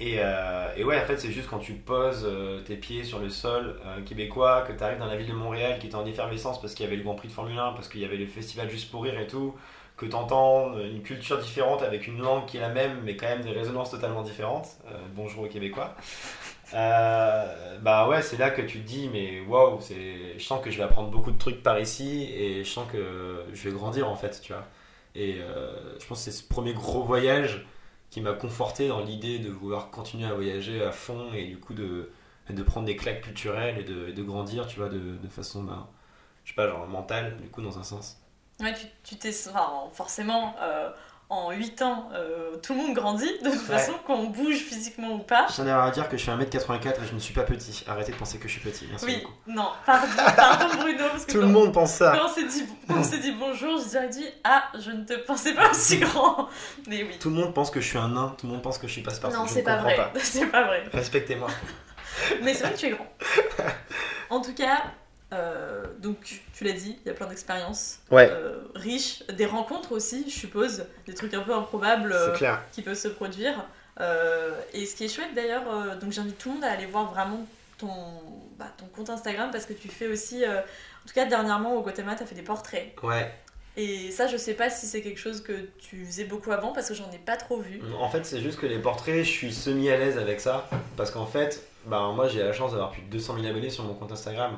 [0.01, 3.21] Et, euh, et ouais, en fait, c'est juste quand tu poses euh, tes pieds sur
[3.21, 6.05] le sol euh, québécois, que tu arrives dans la ville de Montréal qui était en
[6.05, 8.17] effervescence parce qu'il y avait le Grand Prix de Formule 1, parce qu'il y avait
[8.17, 9.55] le festival Juste pour Rire et tout,
[9.97, 13.29] que tu entends une culture différente avec une langue qui est la même, mais quand
[13.29, 14.67] même des résonances totalement différentes.
[15.15, 15.95] Bonjour aux Québécois.
[16.73, 20.83] Bah ouais, c'est là que tu te dis, mais waouh, je sens que je vais
[20.83, 24.41] apprendre beaucoup de trucs par ici et je sens que je vais grandir en fait,
[24.43, 24.65] tu vois.
[25.15, 25.35] Et
[26.01, 27.65] je pense que c'est ce premier gros voyage
[28.15, 31.75] qui m'a conforté dans l'idée de vouloir continuer à voyager à fond et du coup
[31.75, 32.13] de,
[32.65, 35.89] prendre des claques culturelles et de, grandir, tu vois, de, façon, bah,
[36.45, 38.23] je sais pas, genre mentale, du coup, dans un sens.
[38.61, 39.33] Ouais, tu t'es.
[39.93, 40.93] forcément, euh,
[41.31, 43.79] en 8 ans, euh, tout le monde grandit, de toute Ouais.
[43.79, 45.47] façon, qu'on bouge physiquement ou pas.
[45.49, 47.83] Je tiens d'ailleurs à dire que je fais 1m84 et je ne suis pas petit.
[47.89, 49.35] Arrêtez de penser que je suis petit, merci Oui, beaucoup.
[49.47, 50.07] non, pardon,
[50.37, 52.13] pardon Bruno, parce que Tout le monde pense ça.
[52.17, 55.97] Quand on s'est dit, bonjour, je dirais dit Ah, je ne te pensais pas aussi
[56.01, 56.49] grand.
[56.87, 57.19] Mais oui.
[57.19, 58.93] Tout le monde pense que je suis un nain, tout le monde pense que je
[58.93, 59.37] suis passe-partout.
[59.37, 59.99] non, c'est pas vrai.
[60.21, 60.85] C'est pas vrai.
[60.93, 61.49] Respectez-moi.
[62.43, 63.07] Mais c'est vrai que tu es grand.
[64.31, 64.85] En tout cas,
[65.33, 68.29] euh, donc tu l'as dit, il y a plein d'expériences Ouais.
[68.31, 72.35] euh, riches, des rencontres aussi, je suppose, des trucs un peu improbables euh,
[72.73, 73.67] qui peuvent se produire.
[74.01, 77.13] Euh, et ce qui est chouette d'ailleurs, donc j'invite tout le monde à aller voir
[77.13, 77.45] vraiment
[77.79, 77.89] ton,
[78.59, 82.17] bah, ton compte Instagram parce que tu fais aussi, en tout cas dernièrement au Guatemala,
[82.17, 82.95] tu as fait des portraits.
[83.03, 83.31] Ouais.
[83.77, 86.87] Et ça, je sais pas si c'est quelque chose que tu faisais beaucoup avant parce
[86.89, 87.81] que j'en ai pas trop vu.
[87.99, 90.69] En fait, c'est juste que les portraits, je suis semi à l'aise avec ça.
[90.97, 93.83] Parce qu'en fait, bah, moi j'ai la chance d'avoir plus de 200 000 abonnés sur
[93.83, 94.57] mon compte Instagram.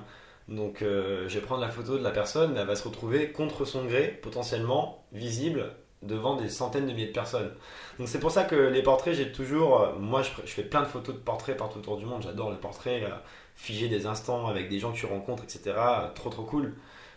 [0.49, 3.65] Donc euh, je vais prendre la photo de la personne, elle va se retrouver contre
[3.65, 5.73] son gré, potentiellement visible,
[6.03, 7.51] devant des centaines de milliers de personnes.
[7.99, 9.81] Donc c'est pour ça que les portraits, j'ai toujours.
[9.81, 12.59] euh, moi je, fais plein de photos de portraits partout autour du monde, j'adore les
[12.59, 13.09] portraits, euh,
[13.57, 15.75] figer des instants avec des gens que tu rencontres, etc.
[16.15, 16.75] trop trop cool.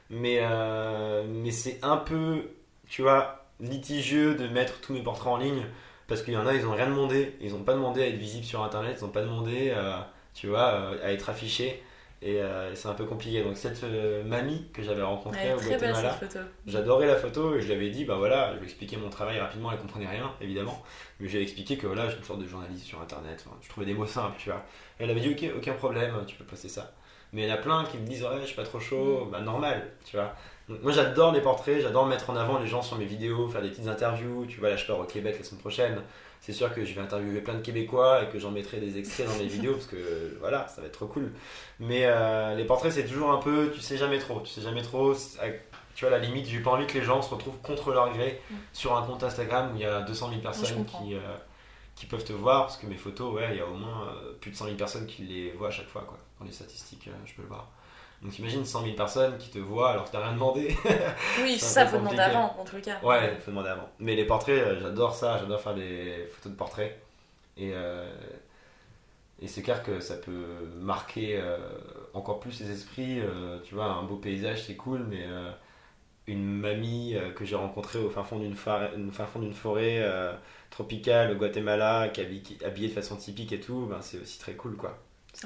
[0.10, 2.50] Mais, euh, mais c'est un peu,
[2.90, 5.66] tu vois, litigieux de mettre tous mes portraits en ligne.
[6.08, 7.36] Parce qu'il y en a, ils ont rien demandé.
[7.42, 9.74] Ils n'ont pas demandé à être visibles sur internet, ils n'ont pas demandé,
[10.34, 11.84] tu vois, à être affichés.
[12.22, 13.44] Et euh, c'est un peu compliqué.
[13.44, 16.20] Donc, cette euh, mamie que j'avais rencontrée au Guatemala,
[16.68, 19.40] j'adorais la photo et je lui avais dit, bah voilà, je lui expliquais mon travail
[19.40, 20.84] rapidement, elle comprenait rien, évidemment.
[21.20, 23.44] Mais j'ai expliqué que voilà, j'ai une sorte de journaliste sur internet.
[23.46, 24.64] Enfin, je trouvais des mots simples, tu vois.
[24.98, 26.92] Elle avait dit, ok, aucun problème, tu peux poster ça.
[27.32, 29.30] Mais il y en a plein qui me disent, ouais, je suis pas trop chaud,
[29.32, 30.34] bah normal, tu vois.
[30.68, 33.62] Donc, moi j'adore les portraits, j'adore mettre en avant les gens sur mes vidéos, faire
[33.62, 34.46] des petites interviews.
[34.48, 36.02] Tu vois, là je pars au Québec la semaine prochaine.
[36.42, 39.28] C'est sûr que je vais interviewer plein de Québécois et que j'en mettrai des extraits
[39.28, 41.32] dans mes vidéos parce que voilà, ça va être trop cool.
[41.80, 44.82] Mais euh, les portraits c'est toujours un peu, tu sais jamais trop, tu sais jamais
[44.82, 45.14] trop.
[45.14, 45.40] c'est-
[45.96, 48.12] Tu vois, à la limite, j'ai pas envie que les gens se retrouvent contre leur
[48.14, 48.56] gré Mm.
[48.72, 51.20] sur un compte Instagram où il y a 200 000 je personnes qui, euh,
[51.96, 54.32] qui peuvent te voir parce que mes photos, ouais, il y a au moins euh,
[54.40, 56.18] plus de 100 000 personnes qui les voient à chaque fois, quoi.
[56.40, 57.68] Dans les statistiques, euh, je peux le voir.
[58.22, 60.76] Donc imagine 100 000 personnes qui te voient alors que t'as rien demandé.
[61.42, 63.00] Oui, ça faut demander avant, en les cas.
[63.04, 63.90] Ouais, il faut demander avant.
[64.00, 67.00] Mais les portraits, euh, j'adore ça, j'adore faire des photos de portraits.
[67.58, 68.06] Et, euh,
[69.42, 70.46] Et c'est clair que ça peut
[70.82, 71.58] marquer euh,
[72.14, 73.20] encore plus les esprits.
[73.22, 75.26] euh, tu vois, un beau paysage, c'est cool, mais
[76.28, 80.04] une mamie que j'ai rencontrée au fin fond d'une forêt, une fin fond d'une forêt
[80.70, 84.40] tropicale au Guatemala, qui est habillée, habillée de façon typique et tout, ben, c'est aussi
[84.40, 84.98] très cool, quoi.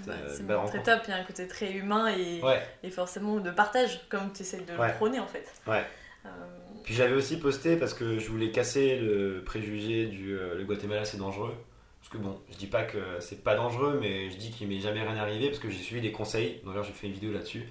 [0.08, 2.90] Bah, c'est belle très top, il y a un côté très humain et, Ouais, et
[2.90, 4.88] forcément de partage, comme tu essaies de Ouais.
[4.88, 5.46] le prôner en fait.
[5.68, 5.86] ouais.
[6.26, 6.30] Euh,
[6.84, 11.06] Puis j'avais aussi posté parce que je voulais casser le préjugé du euh, le Guatemala
[11.06, 11.54] c'est dangereux.
[12.00, 14.80] Parce que bon, je dis pas que c'est pas dangereux, mais je dis qu'il m'est
[14.80, 16.60] jamais rien arrivé parce que j'ai suivi des conseils.
[16.66, 17.70] D'ailleurs, j'ai fait une vidéo là-dessus.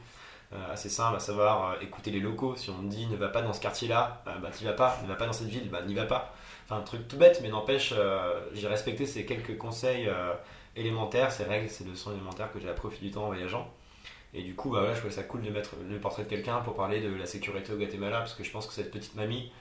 [0.54, 2.54] euh, assez simple, à savoir écouter les locaux.
[2.56, 4.98] Si on me dit ne va pas dans ce quartier-là, euh, bah t'y vas pas.
[5.02, 6.34] Ne va pas dans cette ville, bah n'y va pas.
[6.66, 7.92] Enfin, un truc tout bête, mais n'empêche,
[8.52, 10.08] j'ai respecté ces quelques conseils
[10.76, 13.72] élémentaires, ces règles, ces leçons élémentaires que j'ai appris au fil du temps en voyageant.
[14.34, 16.74] Et du coup, bah je trouvais ça cool de mettre le portrait de quelqu'un pour
[16.74, 19.52] parler de la sécurité au Guatemala, parce que je pense que cette petite mamie,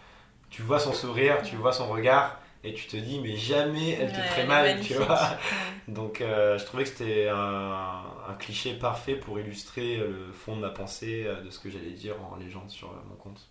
[0.49, 4.11] tu vois son sourire, tu vois son regard, et tu te dis, mais jamais elle
[4.11, 5.19] te ouais, ferait mal, tu vois.
[5.89, 10.61] Donc euh, je trouvais que c'était un, un cliché parfait pour illustrer le fond de
[10.61, 13.49] ma pensée, euh, de ce que j'allais dire en légende sur euh, mon compte.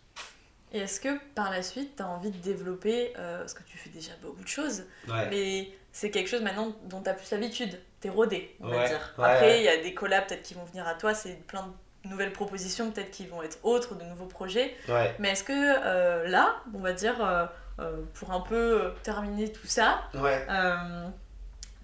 [0.72, 3.76] Et est-ce que par la suite, tu as envie de développer, euh, parce que tu
[3.76, 5.28] fais déjà beaucoup de choses, Ouais.
[5.28, 9.14] mais c'est quelque chose maintenant dont tu as plus l'habitude, t'es rodé, on va dire.
[9.18, 9.58] ouais, Après, ouais.
[9.58, 11.72] il y a des collabs peut-être qui vont venir à toi, c'est plein
[12.04, 14.74] de nouvelles propositions peut-être qui vont être autres, de nouveaux projets.
[15.18, 17.44] Mais est-ce que euh, là, on va dire, euh,
[17.80, 21.08] euh, pour un peu terminer tout ça, euh,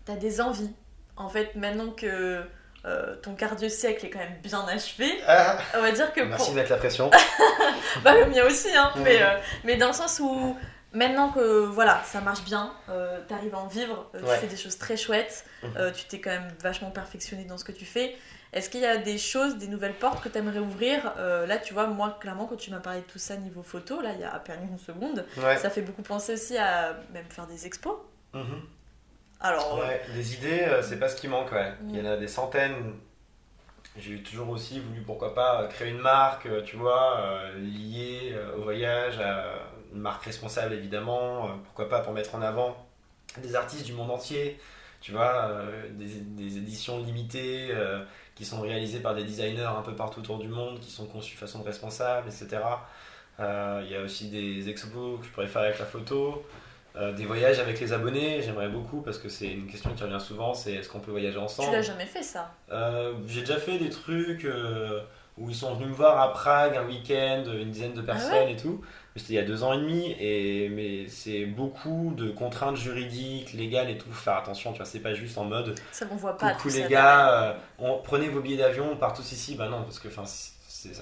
[0.04, 0.72] t'as des envies
[1.16, 2.42] En fait, maintenant que
[2.84, 6.44] euh, ton cardio siècle est quand même bien achevé, Ah, on va dire que merci
[6.46, 6.54] pour...
[6.54, 7.10] de mettre la pression.
[8.04, 10.56] Bah le mien aussi, hein, mais, euh, mais dans le sens où
[10.92, 14.34] maintenant que voilà, ça marche bien, euh, t'arrives à en vivre, euh, Ouais.
[14.34, 15.70] tu fais des choses très chouettes, Mhm.
[15.76, 18.16] euh, tu t'es quand même vachement perfectionné dans ce que tu fais.
[18.52, 21.12] Est-ce qu'il y a des choses, des nouvelles portes que t'aimerais ouvrir?
[21.18, 24.00] Euh, Là, tu vois, moi, clairement, quand tu m'as parlé de tout ça niveau photo,
[24.00, 25.56] là, il y a à peine une seconde, Ouais.
[25.58, 27.96] ça fait beaucoup penser aussi à même faire des expos.
[28.32, 28.62] Mhm.
[29.40, 31.72] Alors, Ouais, des idées, c'est pas ce qui manque, ouais.
[31.82, 31.90] Mm.
[31.90, 32.94] Il y en a des centaines.
[33.98, 39.44] J'ai toujours aussi voulu, pourquoi pas, créer une marque, tu vois, liée au voyage, à
[39.92, 42.76] une marque responsable évidemment, euh, pourquoi pas pour mettre en avant
[43.42, 44.58] des artistes du monde entier,
[45.00, 48.02] tu vois, euh, des, des éditions limitées euh,
[48.34, 51.34] qui sont réalisées par des designers un peu partout autour du monde, qui sont conçues
[51.34, 52.62] de façon responsable, etc.
[53.40, 56.44] Euh, Il y a aussi des expos que je pourrais faire avec la photo.
[57.14, 60.54] Des voyages avec les abonnés, j'aimerais beaucoup parce que c'est une question qui revient souvent,
[60.54, 61.68] c'est est-ce qu'on peut voyager ensemble?
[61.68, 62.50] tu l'as jamais fait ça?
[63.26, 64.46] J'ai déjà fait des trucs
[65.36, 68.56] où ils sont venus me voir à Prague un week-end, une dizaine de personnes et
[68.56, 68.82] tout.
[69.16, 73.52] C'était il y a deux ans et demi, et, mais c'est beaucoup de contraintes juridiques,
[73.54, 74.12] légales et tout.
[74.12, 76.52] Faire attention, tu vois, c'est pas juste en mode Ça, on voit pas.
[76.52, 79.54] coucou les ça gars, euh, on, prenez vos billets d'avion, on part tous ici.
[79.56, 80.48] Bah non, parce que enfin, ça,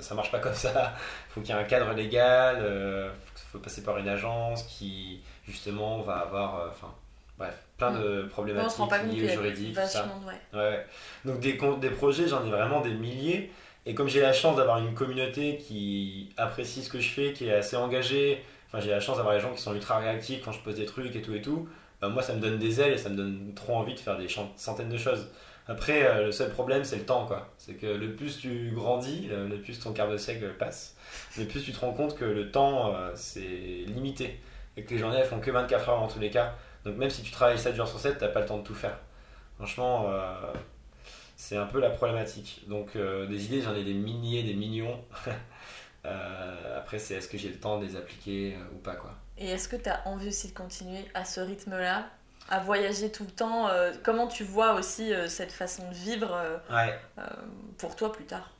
[0.00, 0.94] ça marche pas comme ça.
[1.30, 3.10] faut qu'il y ait un cadre légal, euh,
[3.52, 6.92] faut passer par une agence qui justement va avoir, euh, enfin,
[7.38, 10.02] bref, plein de Ouais, on problématiques liées qu'il au y a juridique, tout ça.
[10.04, 10.34] de- ouais.
[10.52, 10.86] Ouais, ouais.
[11.24, 13.50] Donc des, des projets, j'en ai vraiment des milliers.
[13.86, 17.46] Et comme j'ai la chance d'avoir une communauté qui apprécie ce que je fais, qui
[17.46, 20.52] est assez engagée, enfin j'ai la chance d'avoir les gens qui sont ultra réactifs quand
[20.52, 21.68] je pose des trucs et tout et tout,
[22.00, 24.16] bah, moi ça me donne des ailes et ça me donne trop envie de faire
[24.16, 25.28] des centaines de choses.
[25.66, 27.52] Après, euh, le seul problème c'est le temps quoi.
[27.58, 30.96] C'est que le plus tu grandis, le, le plus ton quart de siècle passe,
[31.38, 33.40] le plus tu te rends compte que le temps euh, c'est
[33.86, 34.40] limité.
[34.76, 36.54] Et que les journées elles font que 24 heures en tous les cas.
[36.84, 38.74] Donc même si tu travailles 7 jours sur 7, t'as pas le temps de tout
[38.74, 38.98] faire.
[39.56, 40.52] Franchement, euh,
[41.36, 42.62] c'est un peu la problématique.
[42.68, 45.02] Donc euh, des idées, j'en ai des milliers, des millions.
[46.06, 49.12] Euh, après, c'est est-ce que j'ai le temps de les appliquer euh, ou pas quoi.
[49.38, 52.06] Et est-ce que tu as envie aussi de continuer à ce rythme-là,
[52.50, 53.70] à voyager tout le temps
[54.02, 56.38] Comment tu vois aussi cette façon de vivre
[56.70, 56.98] Ouais.
[57.78, 58.50] pour toi plus tard?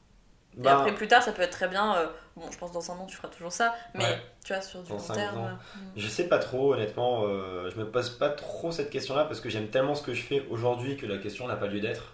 [0.57, 1.97] Et Ben, après, plus tard, ça peut être très bien.
[1.97, 2.07] euh,
[2.37, 4.23] bon, je pense dans un an, tu feras toujours ça, mais Ouais.
[4.45, 5.39] tu vois, sur du long terme.
[5.39, 5.59] ans.
[5.97, 7.25] Je sais pas trop, honnêtement.
[7.27, 10.23] euh, je me pose pas trop cette question-là parce que j'aime tellement ce que je
[10.23, 12.14] fais aujourd'hui que la question n'a pas lieu d'être.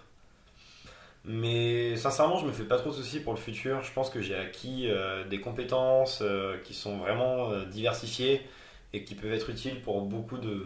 [1.23, 3.83] Mais sincèrement, je me fais pas trop de soucis pour le futur.
[3.83, 8.41] Je pense que j'ai acquis euh, des compétences euh, qui sont vraiment euh, diversifiées
[8.93, 10.65] et qui peuvent être utiles pour beaucoup de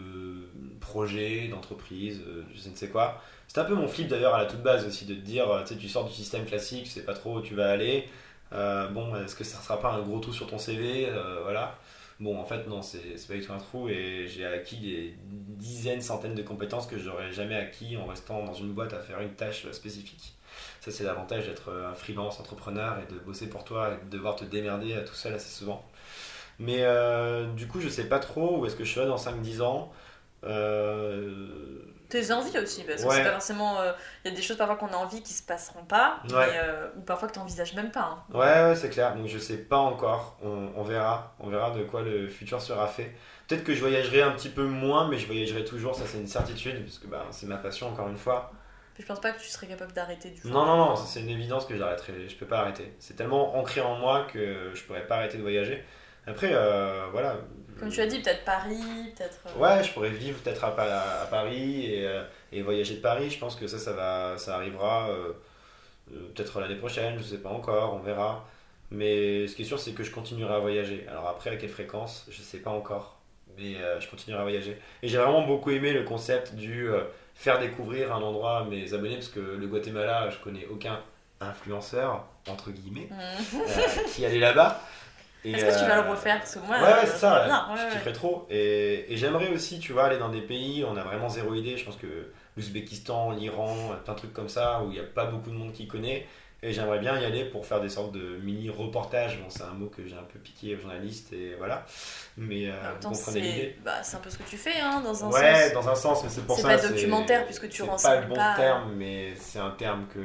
[0.80, 2.22] projets, d'entreprises,
[2.54, 3.22] je ne sais quoi.
[3.46, 5.74] C'est un peu mon flip d'ailleurs à la toute base aussi de te dire, tu
[5.74, 8.08] sais, tu sors du système classique, tu sais pas trop où tu vas aller.
[8.50, 11.08] Bon, est-ce que ça sera pas un gros trou sur ton CV
[11.44, 11.78] Voilà.
[12.18, 16.00] Bon, en fait, non, c'est pas du tout un trou et j'ai acquis des dizaines,
[16.00, 19.34] centaines de compétences que j'aurais jamais acquis en restant dans une boîte à faire une
[19.34, 20.36] tâche spécifique.
[20.86, 24.36] Ça, c'est l'avantage d'être un freelance entrepreneur et de bosser pour toi et de devoir
[24.36, 25.84] te démerder euh, tout seul assez souvent.
[26.60, 29.62] Mais euh, du coup, je sais pas trop où est-ce que je serai dans 5-10
[29.62, 29.92] ans.
[30.44, 33.80] Euh, Tes envies aussi, parce que c'est pas forcément.
[33.80, 33.92] euh,
[34.24, 36.34] Il y a des choses parfois qu'on a envie qui se passeront pas, Ouais.
[36.46, 38.00] mais, euh, ou parfois que tu envisages même pas.
[38.02, 38.22] hein.
[38.32, 39.16] Ouais, ouais, c'est clair.
[39.16, 40.38] Donc je sais pas encore.
[40.42, 41.34] On, on verra.
[41.40, 43.12] On verra de quoi le futur sera fait.
[43.48, 45.94] Peut-être que je voyagerai un petit peu moins, mais je voyagerai toujours.
[45.96, 48.52] Ça, c'est une certitude, parce que bah, c'est ma passion, encore une fois.
[48.96, 50.50] Puis je pense pas que tu serais capable d'arrêter du jour.
[50.50, 52.26] Non, non, non, c'est une évidence que j'arrêterai.
[52.30, 52.94] Je peux pas arrêter.
[52.98, 55.84] C'est tellement ancré en moi que je pourrais pas arrêter de voyager.
[56.26, 57.36] Après, euh, voilà.
[57.78, 58.80] Comme tu as dit, peut-être Paris,
[59.14, 59.38] peut-être.
[59.54, 62.22] euh, Ouais, je pourrais vivre peut-être à, Pa- à Paris et, euh,
[62.52, 63.28] et voyager de Paris.
[63.30, 65.34] Je pense que ça, ça, va, ça arrivera euh,
[66.34, 68.48] peut-être l'année prochaine, je sais pas encore, on verra.
[68.90, 71.04] Mais ce qui est sûr, c'est que je continuerai à voyager.
[71.10, 73.20] Alors après, à quelle fréquence, je sais pas encore.
[73.58, 74.78] Mais euh, je continuerai à voyager.
[75.02, 76.88] Et j'ai vraiment beaucoup aimé le concept du
[77.36, 80.98] faire découvrir un endroit à mes abonnés, parce que le Guatemala, je connais aucun
[81.40, 83.60] influenceur, entre guillemets, Mhm.
[83.60, 84.80] euh, qui allait là-bas.
[85.44, 86.38] Est-ce que tu vas euh, le refaire?
[86.38, 86.76] Parce que moi.
[86.76, 87.46] Ouais, ouais, euh, c'est ça.
[87.70, 87.90] ouais, je ouais.
[87.92, 88.46] kifferais trop.
[88.50, 91.54] Et, et j'aimerais aussi, tu vois, aller dans des pays où on a vraiment zéro
[91.54, 91.76] idée.
[91.76, 95.26] Je pense que l'Ouzbékistan, l'Iran, plein de trucs comme ça, où il n'y a pas
[95.26, 96.26] beaucoup de monde qui connaît.
[96.62, 99.38] Et j'aimerais bien y aller pour faire des sortes de mini-reportages.
[99.40, 101.84] Bon, c'est un mot que j'ai un peu piqué aux journalistes, et voilà.
[102.38, 103.76] Mais euh, vous comprenez c'est l'idée.
[103.84, 105.72] bah, c'est un peu ce que tu fais, hein, dans un Ouais, sens.
[105.74, 106.68] dans un sens, mais c'est pour C'est ça.
[106.76, 108.54] pas documentaire, puisque tu c'est renseignes pas le bon pas.
[108.56, 110.20] terme, mais c'est un terme que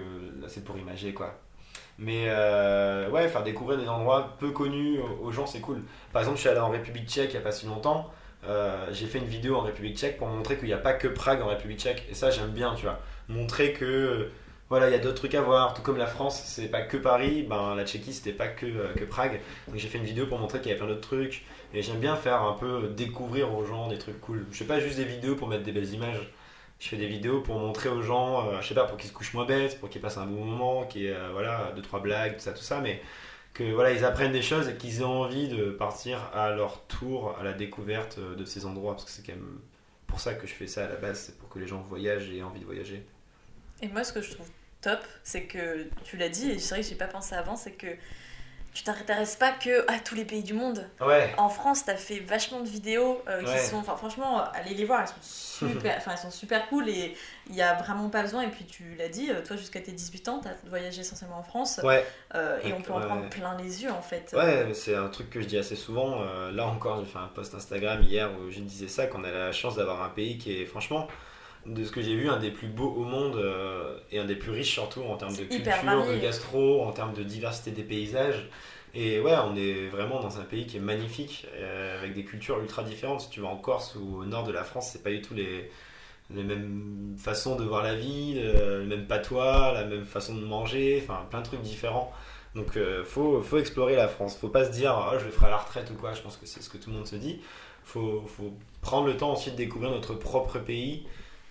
[0.47, 1.37] c'est pour imager quoi.
[1.99, 5.83] Mais euh, ouais, faire découvrir des endroits peu connus aux- gens, c'est cool.
[6.13, 8.09] Par exemple, je suis allé en République Tchèque il y a pas si longtemps.
[8.47, 11.07] Euh, j'ai fait une vidéo en République Tchèque pour montrer qu'il n'y a pas que
[11.07, 12.07] Prague en République Tchèque.
[12.09, 12.99] Et ça, j'aime bien, tu vois.
[13.29, 14.31] Montrer que
[14.71, 15.73] voilà, il y a d'autres trucs à voir.
[15.73, 17.43] Tout comme la France, c'est pas que Paris.
[17.43, 19.41] Ben la Tchéquie, c'était pas que, euh, que Prague.
[19.67, 21.43] Donc j'ai fait une vidéo pour montrer qu'il y avait plein d'autres trucs.
[21.73, 24.47] Et j'aime bien faire un peu découvrir aux gens des trucs cool.
[24.49, 26.31] Je fais pas juste des vidéos pour mettre des belles images.
[26.79, 29.13] Je fais des vidéos pour montrer aux gens, euh, je sais pas, pour qu'ils se
[29.13, 32.35] couchent moins bêtes, pour qu'ils passent un bon moment, qu'il euh, voilà, deux trois blagues,
[32.37, 33.01] tout ça, tout ça, mais
[33.53, 37.35] que voilà, ils apprennent des choses et qu'ils aient envie de partir à leur tour
[37.37, 39.59] à la découverte euh, de ces endroits, parce que c'est quand même
[40.07, 42.29] pour ça que je fais ça à la base, c'est pour que les gens voyagent
[42.29, 43.05] et aient envie de voyager.
[43.81, 44.47] Et moi, ce que je trouve
[44.81, 47.71] top, c'est que tu l'as dit, et c'est vrai que j'ai pas pensé avant, c'est
[47.71, 47.87] que
[48.73, 50.87] tu t'intéresses pas que à tous les pays du monde.
[51.01, 53.59] Ouais, En France, t'as fait vachement de vidéos euh, qui Ouais.
[53.59, 57.13] sont, enfin franchement, allez les voir, elles sont super, enfin elles sont super cool et
[57.49, 58.43] il y a vraiment pas besoin.
[58.43, 61.43] Et puis tu l'as dit, euh, toi jusqu'à tes 18 ans, t'as voyagé essentiellement en
[61.43, 62.05] France ouais,
[62.35, 64.33] euh, et on peut en prendre plein les yeux en fait.
[64.37, 66.21] ouais, mais c'est un truc que je dis assez souvent.
[66.21, 69.31] Euh, là encore, j'ai fait un post Instagram hier où je disais ça, qu'on a
[69.31, 71.09] la chance d'avoir un pays qui est franchement
[71.65, 74.35] de ce que j'ai vu, un des plus beaux au monde euh, et un des
[74.35, 78.49] plus riches surtout en termes de culture, de gastro, en termes de diversité des paysages.
[78.93, 82.59] Et ouais, on est vraiment dans un pays qui est magnifique, euh, avec des cultures
[82.59, 83.21] ultra différentes.
[83.21, 85.33] Si tu vas en Corse ou au nord de la France, c'est pas du tout
[85.33, 85.71] les,
[86.33, 90.43] les mêmes façons de voir la vie, euh, le même patois, la même façon de
[90.43, 92.11] manger, enfin plein de trucs différents.
[92.53, 94.35] Donc euh, faut, faut explorer la France.
[94.35, 96.13] Faut pas se dire oh, je le ferai à la retraite ou quoi.
[96.13, 97.39] Je pense que c'est ce que tout le monde se dit.
[97.83, 101.05] Faut, faut prendre le temps ensuite de découvrir notre propre pays.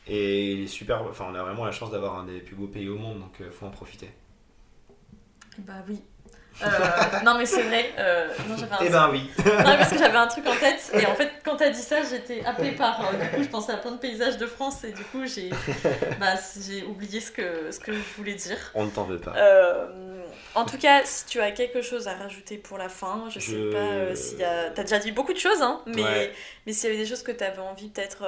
[0.07, 1.03] Et il est super.
[1.03, 3.41] Enfin, on a vraiment la chance d'avoir un des plus beaux pays au monde, donc
[3.41, 4.11] euh, faut en profiter.
[5.59, 6.01] Bah oui.
[6.63, 6.67] Euh,
[7.25, 7.91] non mais c'est vrai.
[7.99, 9.31] euh, non, un Eh ben oui.
[9.47, 11.99] Non, parce que j'avais un truc en tête et en fait quand t'as dit ça
[12.03, 14.93] j'étais happée par euh, du coup je pensais à plein de paysages de France et
[14.93, 15.49] du coup j'ai
[16.21, 18.59] bah, j'ai oublié ce que, ce que je voulais dire.
[18.75, 19.33] On ne t'en veut pas.
[20.55, 23.53] En tout cas si tu as quelque chose à rajouter pour la fin, je sais
[23.53, 23.73] Je-
[24.11, 24.71] pas s'il y a...
[24.71, 26.33] T'as déjà dit beaucoup de choses hein, mais, Ouais.
[26.67, 28.25] mais s'il y avait des choses que t'avais envie peut-être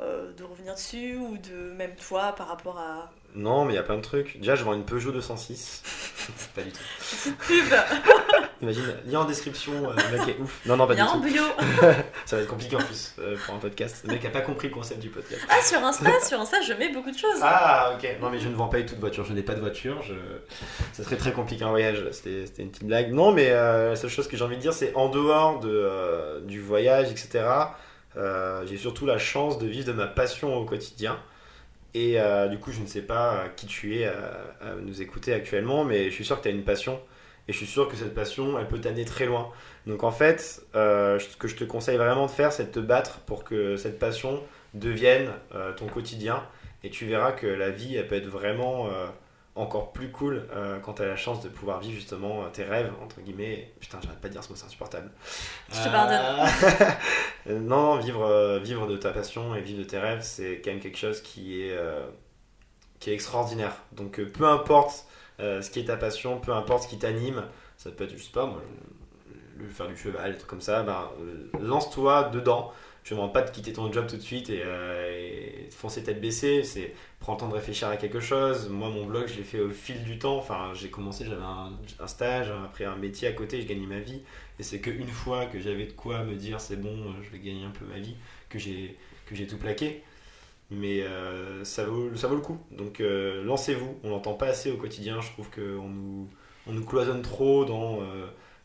[0.00, 3.10] euh, de revenir dessus ou de même toi par rapport à...
[3.34, 4.38] Non, mais il y a plein de trucs.
[4.38, 5.82] Déjà, je vends une Peugeot 206.
[6.54, 6.80] pas du tout.
[6.98, 7.74] Petite pub
[8.62, 10.60] Imagine, lien en description, euh, le mec est ouf.
[10.66, 11.20] Non, non, pas y a du un tout.
[11.20, 11.42] bio
[12.26, 14.02] Ça va être compliqué en plus euh, pour un podcast.
[14.06, 15.42] Le mec a pas compris le concept du podcast.
[15.48, 18.18] Ah sur Insta, sur Insta je mets beaucoup de choses Ah, ok.
[18.20, 19.24] Non, mais je ne vends pas du tout de voiture.
[19.24, 20.02] Je n'ai pas de voiture.
[20.02, 20.14] Je...
[20.92, 22.06] Ça serait très compliqué en voyage.
[22.12, 23.12] C'était c'était une petite blague.
[23.12, 25.68] Non, mais euh, la seule chose que j'ai envie de dire, c'est en dehors de,
[25.68, 27.44] euh, du voyage, etc.
[28.16, 31.18] euh, j'ai surtout la chance de vivre de ma passion au quotidien.
[31.94, 35.34] Et euh, du coup, je ne sais pas euh, qui tu es à, nous écouter
[35.34, 37.00] actuellement, mais je suis sûr que tu as une passion.
[37.48, 39.50] Et je suis sûr que cette passion, elle peut t'amener très loin.
[39.86, 43.18] Donc en fait, ce que je te conseille vraiment de faire, c'est de te battre
[43.20, 44.40] pour que cette passion
[44.74, 45.28] devienne
[45.76, 46.46] ton quotidien.
[46.84, 48.88] Et tu verras que la vie, elle peut être vraiment
[49.54, 52.64] encore plus cool euh, quand tu as la chance de pouvoir vivre justement euh, tes
[52.64, 53.72] rêves, entre guillemets.
[53.80, 55.10] Putain, j'arrête pas de dire ce mot, c'est insupportable.
[55.70, 56.20] Je te pardonne.
[57.48, 60.70] Euh, non, vivre, euh, vivre de ta passion et vivre de tes rêves, c'est quand
[60.70, 62.06] même quelque chose qui est, euh,
[63.00, 63.74] qui est extraordinaire.
[63.92, 65.06] Donc peu importe
[65.40, 67.44] euh, ce qui est ta passion, peu importe ce qui t'anime,
[67.76, 68.62] ça peut être, je sais pas, moi,
[69.58, 71.08] le, le- faire du cheval, des trucs comme ça, ben,
[71.60, 72.72] lance-toi dedans.
[73.04, 75.74] Je ne demande pas de quitter ton job tout de suite et, euh, et de
[75.74, 76.62] foncer tête baissée.
[76.62, 78.68] C'est prendre le temps de réfléchir à quelque chose.
[78.68, 80.36] Moi, mon blog, je l'ai fait au fil du temps.
[80.36, 84.22] Enfin, j'ai commencé, j'avais un, stage, après un métier à côté, je gagnais ma vie.
[84.60, 87.64] Et c'est qu'une fois que j'avais de quoi me dire c'est bon, je vais gagner
[87.64, 88.14] un peu ma vie,
[88.48, 90.02] que j'ai tout plaqué.
[90.70, 92.58] Mais euh, ça, vaut, ça vaut le coup.
[92.70, 93.98] Donc euh, lancez-vous.
[94.04, 95.20] On n'entend pas assez au quotidien.
[95.20, 96.28] Je trouve qu'on nous,
[96.68, 97.98] on nous cloisonne trop dans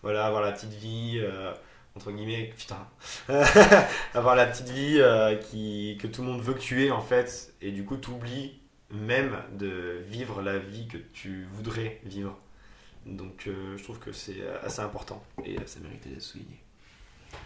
[0.03, 1.19] voilà, avoir la petite vie.
[1.97, 2.87] Euh, entre guillemets, putain,
[4.13, 7.53] avoir la petite vie euh, que tout le monde veut que tu aies en fait,
[7.61, 8.59] et du coup tu oublies
[8.91, 12.37] même de vivre la vie que tu voudrais vivre.
[13.05, 16.59] Donc euh, je trouve que c'est assez important et euh, ça méritait d'être souligné.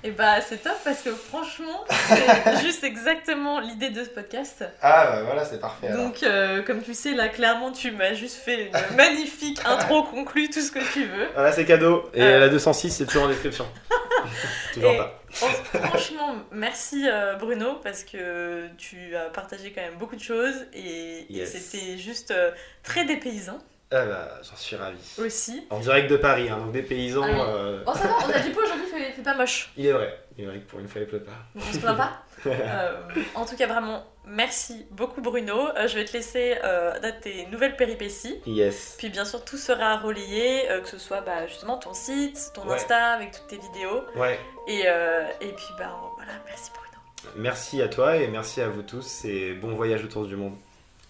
[0.04, 4.64] Et bah c'est top parce que franchement, c'est juste exactement l'idée de ce podcast.
[4.82, 5.90] Ah bah voilà, c'est parfait.
[5.90, 6.06] alors.
[6.06, 10.50] Donc euh, comme tu sais, là clairement tu m'as juste fait une magnifique intro conclue,
[10.50, 11.28] tout ce que tu veux.
[11.36, 12.10] Voilà, c'est cadeau.
[12.16, 12.40] Et Euh.
[12.40, 13.66] la 206, c'est toujours en description.
[14.74, 15.18] toujours Et- pas.
[15.44, 15.46] Oh,
[15.86, 21.26] franchement, merci euh, Bruno parce que tu as partagé quand même beaucoup de choses et,
[21.46, 22.52] c'était juste euh,
[22.84, 23.60] très dépaysant
[23.92, 24.98] Ah bah, j'en suis ravi.
[25.20, 25.66] aussi.
[25.70, 27.22] En direct de Paris, hein, donc des paysans.
[27.24, 27.40] Ah oui.
[27.40, 28.81] euh, Bon ça va, on a du coup aujourd'hui,
[29.24, 29.72] pas moche.
[29.78, 30.18] Il est vrai.
[30.38, 31.32] Il est vrai que pour une fois, il pleut pas.
[31.56, 32.24] On se plaint pas.
[32.44, 32.98] Euh,
[33.36, 35.68] en tout cas, vraiment, merci beaucoup Bruno.
[35.78, 36.92] Euh, je vais te laisser euh,
[37.22, 38.42] tes nouvelles péripéties.
[38.48, 38.96] Yes.
[38.98, 42.68] Puis bien sûr, tout sera relayé, euh, que ce soit bah, justement ton site, ton
[42.68, 42.78] Ouais.
[42.78, 44.02] Insta avec toutes tes vidéos.
[44.16, 44.40] Ouais.
[44.68, 47.36] Et, et puis bah voilà, merci Bruno.
[47.36, 50.56] Merci à toi et merci à vous tous et bon voyage autour du monde.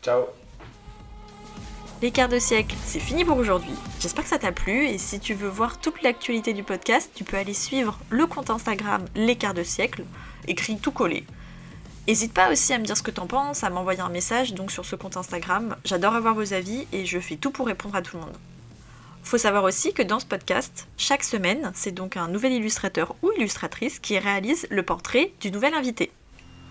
[0.04, 0.26] Ciao.
[2.02, 3.76] Les quarts de siècle, c'est fini pour aujourd'hui.
[4.00, 7.24] J'espère que ça t'a plu et si tu veux voir toute l'actualité du podcast, tu
[7.24, 10.04] peux aller suivre le compte Instagram Les quarts de siècle,
[10.48, 11.28] écrit tout collé.
[12.08, 14.72] N'hésite pas aussi à me dire ce que t'en penses, à m'envoyer un message donc
[14.72, 15.76] sur ce compte Instagram.
[15.86, 18.38] J'adore avoir vos avis et je fais tout pour répondre à tout le monde.
[19.22, 23.32] Faut savoir aussi que dans ce podcast, chaque semaine, c'est donc un nouvel illustrateur ou
[23.38, 26.12] illustratrice qui réalise le portrait du nouvel invité.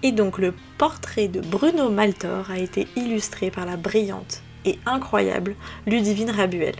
[0.03, 5.55] Et donc le portrait de Bruno Maltor a été illustré par la brillante et incroyable
[5.87, 6.75] Ludivine Rabuel.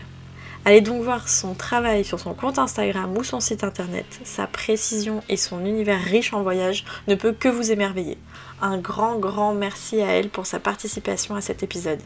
[0.63, 4.05] Allez donc voir son travail sur son compte Instagram ou son site internet.
[4.23, 8.17] Sa précision et son univers riche en voyages ne peut que vous émerveiller.
[8.61, 12.01] Un grand grand merci à elle pour sa participation à cet épisode.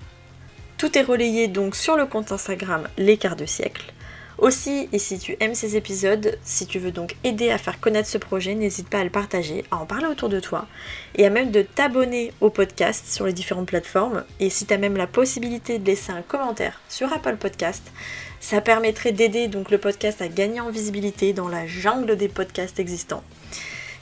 [0.77, 3.93] Tout est relayé donc sur le compte Instagram Les Quarts de Siècle.
[4.37, 8.09] Aussi, et si tu aimes ces épisodes, si tu veux donc aider à faire connaître
[8.09, 10.67] ce projet, n'hésite pas à le partager, à en parler autour de toi
[11.15, 14.25] et à même de t'abonner au podcast sur les différentes plateformes.
[14.41, 17.83] Et si tu as même la possibilité de laisser un commentaire sur Apple Podcast,
[18.41, 22.79] ça permettrait d'aider donc le podcast à gagner en visibilité dans la jungle des podcasts
[22.79, 23.23] existants.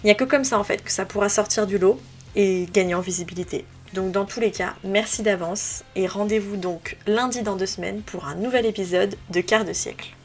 [0.04, 2.02] Il n'y a que comme ça en fait que ça pourra sortir du lot
[2.36, 3.66] et gagner en visibilité.
[3.94, 8.26] Donc dans tous les cas, merci d'avance et rendez-vous donc lundi dans deux semaines pour
[8.26, 10.16] un nouvel épisode de Quart de siècle.